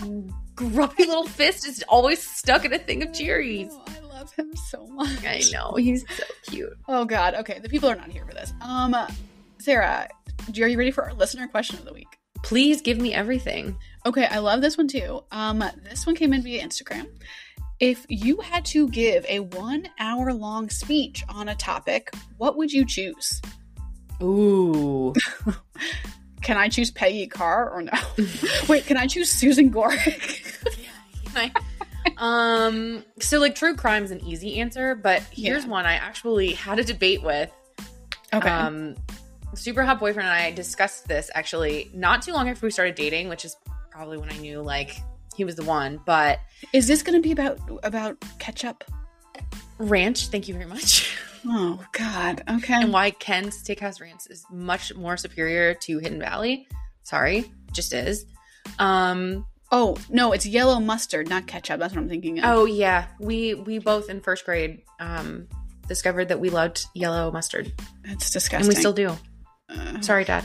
[0.56, 3.70] grubby little fist is always stuck in a thing of Cheerios.
[3.72, 5.26] Oh, I love him so much.
[5.26, 6.78] I know he's so cute.
[6.88, 7.36] Oh God.
[7.36, 8.54] Okay, the people are not here for this.
[8.62, 8.96] Um,
[9.60, 10.10] Sarah,
[10.48, 12.08] are you ready for our listener question of the week?
[12.44, 13.78] Please give me everything.
[14.06, 15.24] Okay, I love this one too.
[15.32, 17.08] Um, this one came in via Instagram.
[17.80, 22.74] If you had to give a one hour long speech on a topic, what would
[22.74, 23.42] you choose?
[24.22, 25.14] Ooh,
[26.42, 27.92] Can I choose Peggy Carr or no?
[28.70, 30.46] Wait, can I choose Susan Goreck?
[32.18, 35.70] Um, so like true crime's an easy answer, but here's Yeah.
[35.70, 37.52] one I actually had a debate with.
[38.34, 38.50] Okay.
[38.50, 38.96] Um,
[39.56, 43.30] super hot boyfriend and I discussed this actually not too long after we started dating,
[43.30, 43.56] which is
[43.92, 44.98] probably when I knew like
[45.36, 46.00] he was the one.
[46.06, 46.40] But
[46.74, 48.84] Is this going to be about about ketchup?
[49.78, 51.18] ranch, thank you very much.
[51.46, 52.44] Oh God.
[52.52, 52.74] Okay.
[52.74, 56.68] and why Ken's Steakhouse Ranch is much more superior to Hidden Valley.
[57.04, 58.26] Sorry, just is.
[58.78, 59.46] Um.
[59.72, 61.80] Oh no, it's yellow mustard, not ketchup.
[61.80, 62.40] That's what I'm thinking.
[62.40, 62.46] Of.
[62.46, 65.48] Oh yeah, we we both in first grade um
[65.88, 67.72] discovered that we loved yellow mustard,
[68.06, 68.68] it's disgusting.
[68.68, 69.18] and we still do.
[69.70, 70.44] Uh, Sorry, Dad.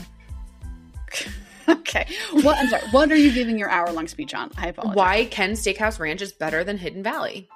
[1.69, 2.07] okay.
[2.31, 2.57] What?
[2.57, 2.83] I'm sorry.
[2.91, 4.51] What are you giving your hour long speech on?
[4.57, 4.95] I apologize.
[4.95, 7.47] Why Ken's Steakhouse Ranch is better than Hidden Valley?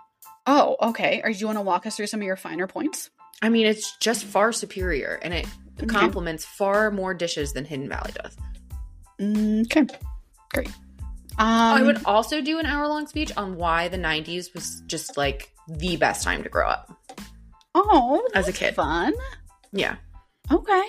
[0.48, 1.22] Oh, okay.
[1.24, 3.10] Or do you want to walk us through some of your finer points?
[3.42, 5.48] I mean, it's just far superior, and it
[5.78, 5.88] Okay.
[5.88, 8.36] complements far more dishes than Hidden Valley does.
[9.22, 9.88] Mm, Okay.
[10.54, 10.70] Great.
[11.40, 15.16] Um, I would also do an hour long speech on why the 90s was just
[15.18, 16.92] like the best time to grow up.
[17.74, 18.76] Oh, As a kid.
[18.76, 19.14] fun.
[19.72, 19.96] Yeah.
[20.52, 20.84] Okay.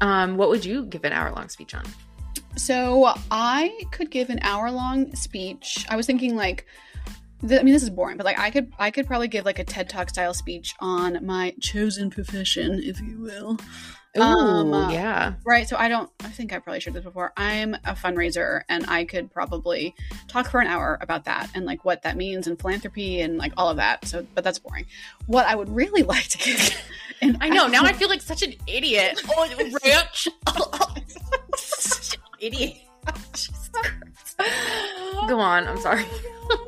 [0.00, 1.84] Um, what would you give an hour long speech on?
[2.56, 5.86] So I could give an hour long speech.
[5.88, 6.66] I was thinking like,
[7.44, 9.64] I mean, this is boring, but like I could, I could probably give like a
[9.64, 13.58] TED Talk style speech on my chosen profession, if you will.
[14.16, 15.34] Ooh, Um, uh, yeah.
[15.44, 15.68] Right.
[15.68, 17.32] So I don't, I think I probably shared this before.
[17.36, 19.94] I'm a fundraiser and I could probably
[20.28, 23.52] talk for an hour about that and like what that means and philanthropy and like
[23.56, 24.06] all of that.
[24.06, 24.86] So, but that's boring.
[25.26, 26.80] What I would really like to give,
[27.20, 27.66] and I know.
[27.66, 29.20] Now I feel like such an idiot.
[29.28, 29.48] Oh,
[29.84, 30.28] ranch.
[31.56, 32.76] Such an idiot.
[33.32, 34.13] Jesus Christ.
[35.28, 35.66] Go on.
[35.66, 36.04] I'm sorry.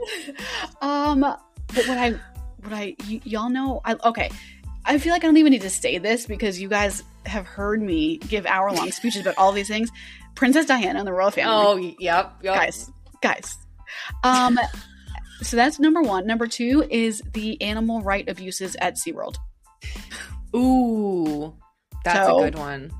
[0.80, 1.40] um, but
[1.86, 2.10] what I,
[2.62, 4.30] what I, y- y'all know, I, okay.
[4.84, 7.82] I feel like I don't even need to say this because you guys have heard
[7.82, 9.90] me give hour long speeches about all these things.
[10.36, 11.54] Princess Diana and the royal family.
[11.54, 12.34] Oh, yep.
[12.42, 12.54] yep.
[12.54, 12.90] guys
[13.22, 13.56] guys
[14.22, 14.60] um
[15.40, 19.36] so that's number one number two is the animal right abuses at SeaWorld.
[20.54, 21.54] Ooh,
[22.04, 22.90] that's So- a good one.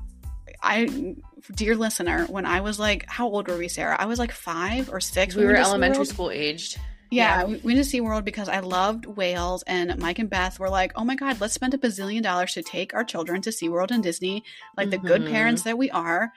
[0.61, 1.15] i
[1.55, 4.89] dear listener when i was like how old were we sarah i was like five
[4.91, 6.07] or six We when were elementary SeaWorld.
[6.07, 6.77] school aged.
[7.09, 7.45] yeah, yeah.
[7.45, 11.05] we went to SeaWorld because i loved whales and mike and beth were like oh
[11.05, 14.43] my god let's spend a bazillion dollars to take our children to SeaWorld and disney
[14.75, 15.29] like the good Mhm.
[15.31, 16.33] parents that we are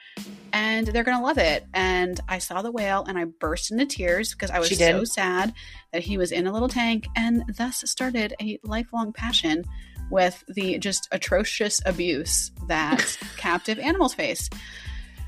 [0.53, 4.31] and they're gonna love it and i saw the whale and i burst into tears
[4.33, 5.53] because i was so sad
[5.91, 9.65] that he was in a little tank and thus started a lifelong passion
[10.09, 14.49] with the just atrocious abuse that captive animals face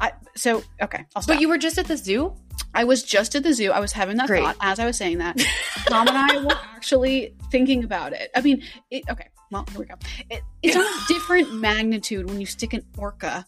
[0.04, 2.36] I, so okay i'll stop But you were just at the zoo?
[2.76, 3.72] I was just at the zoo.
[3.72, 4.43] I was having that Great.
[4.43, 5.38] thought as I was saying that.
[5.88, 8.32] Tom and I were actually thinking about it.
[8.36, 9.95] I mean, it, okay, well, here we go.
[10.30, 13.45] It, it's on a different magnitude when you stick an orca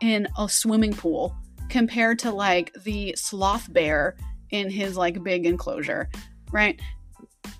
[0.00, 1.34] in a swimming pool
[1.68, 4.16] compared to like the sloth bear
[4.50, 6.10] in his like big enclosure,
[6.52, 6.80] right?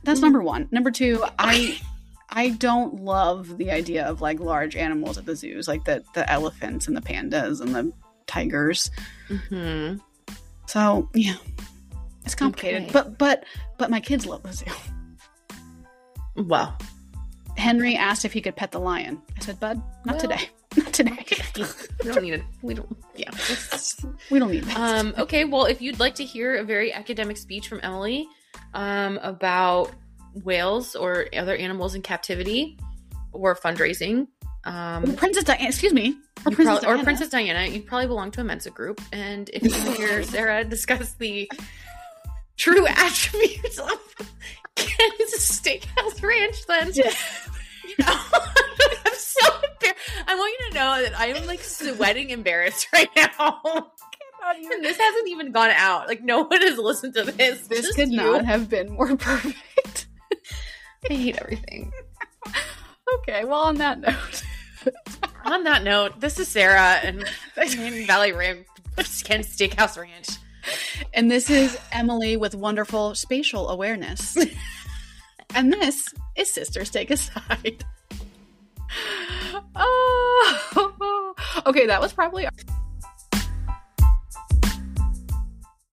[0.04, 0.46] That's number mm-hmm.
[0.46, 0.68] one.
[0.70, 1.80] Number two, I.
[2.28, 6.28] I don't love the idea of like large animals at the zoos, like the the
[6.30, 7.92] elephants and the pandas and the
[8.26, 8.90] tigers.
[9.28, 9.98] Mm-hmm.
[10.66, 11.36] So yeah,
[12.24, 12.84] it's complicated.
[12.84, 12.92] Okay.
[12.92, 13.44] But but
[13.78, 14.66] but my kids love the zoo.
[16.36, 16.76] Well,
[17.56, 19.22] Henry asked if he could pet the lion.
[19.36, 20.50] I said, Bud, not Well- today.
[20.76, 21.24] Not today.
[22.04, 22.42] we don't need it.
[22.60, 22.94] We don't.
[23.14, 23.30] Yeah.
[24.30, 24.76] we don't need that.
[24.76, 28.28] Um, okay, well, if you'd like to hear a very academic speech from Emily
[28.74, 29.92] um, about
[30.44, 32.78] whales or other animals in captivity
[33.32, 34.26] or fundraising,
[34.66, 36.16] Um, Princess Diana, excuse me.
[36.44, 37.04] Or Princess prob- or Diana.
[37.04, 39.00] Princess Diana, you probably belong to a Mensa group.
[39.12, 41.50] And if you hear Sarah discuss the
[42.56, 43.92] true attributes of
[44.74, 47.12] Kansas Steakhouse Ranch, then Yeah.
[47.86, 48.06] you know,
[49.06, 50.00] I'm so embarrassed.
[50.26, 53.60] I want you to know that I am like sweating embarrassed right now.
[54.48, 56.06] And this hasn't even gone out.
[56.08, 57.66] Like no one has listened to this.
[57.68, 58.16] This Just could you.
[58.16, 60.06] not have been more perfect.
[61.10, 61.92] I hate everything.
[63.16, 64.42] okay, well, on that note.
[65.44, 67.24] On that note, this is Sarah and
[68.06, 68.64] Valley Rim
[69.24, 70.28] Kansas Steakhouse Ranch.
[71.14, 74.36] And this is Emily with wonderful spatial awareness.
[75.54, 77.84] and this is Sisters Take a Side.
[79.78, 81.34] Oh,
[81.66, 82.46] okay, that was probably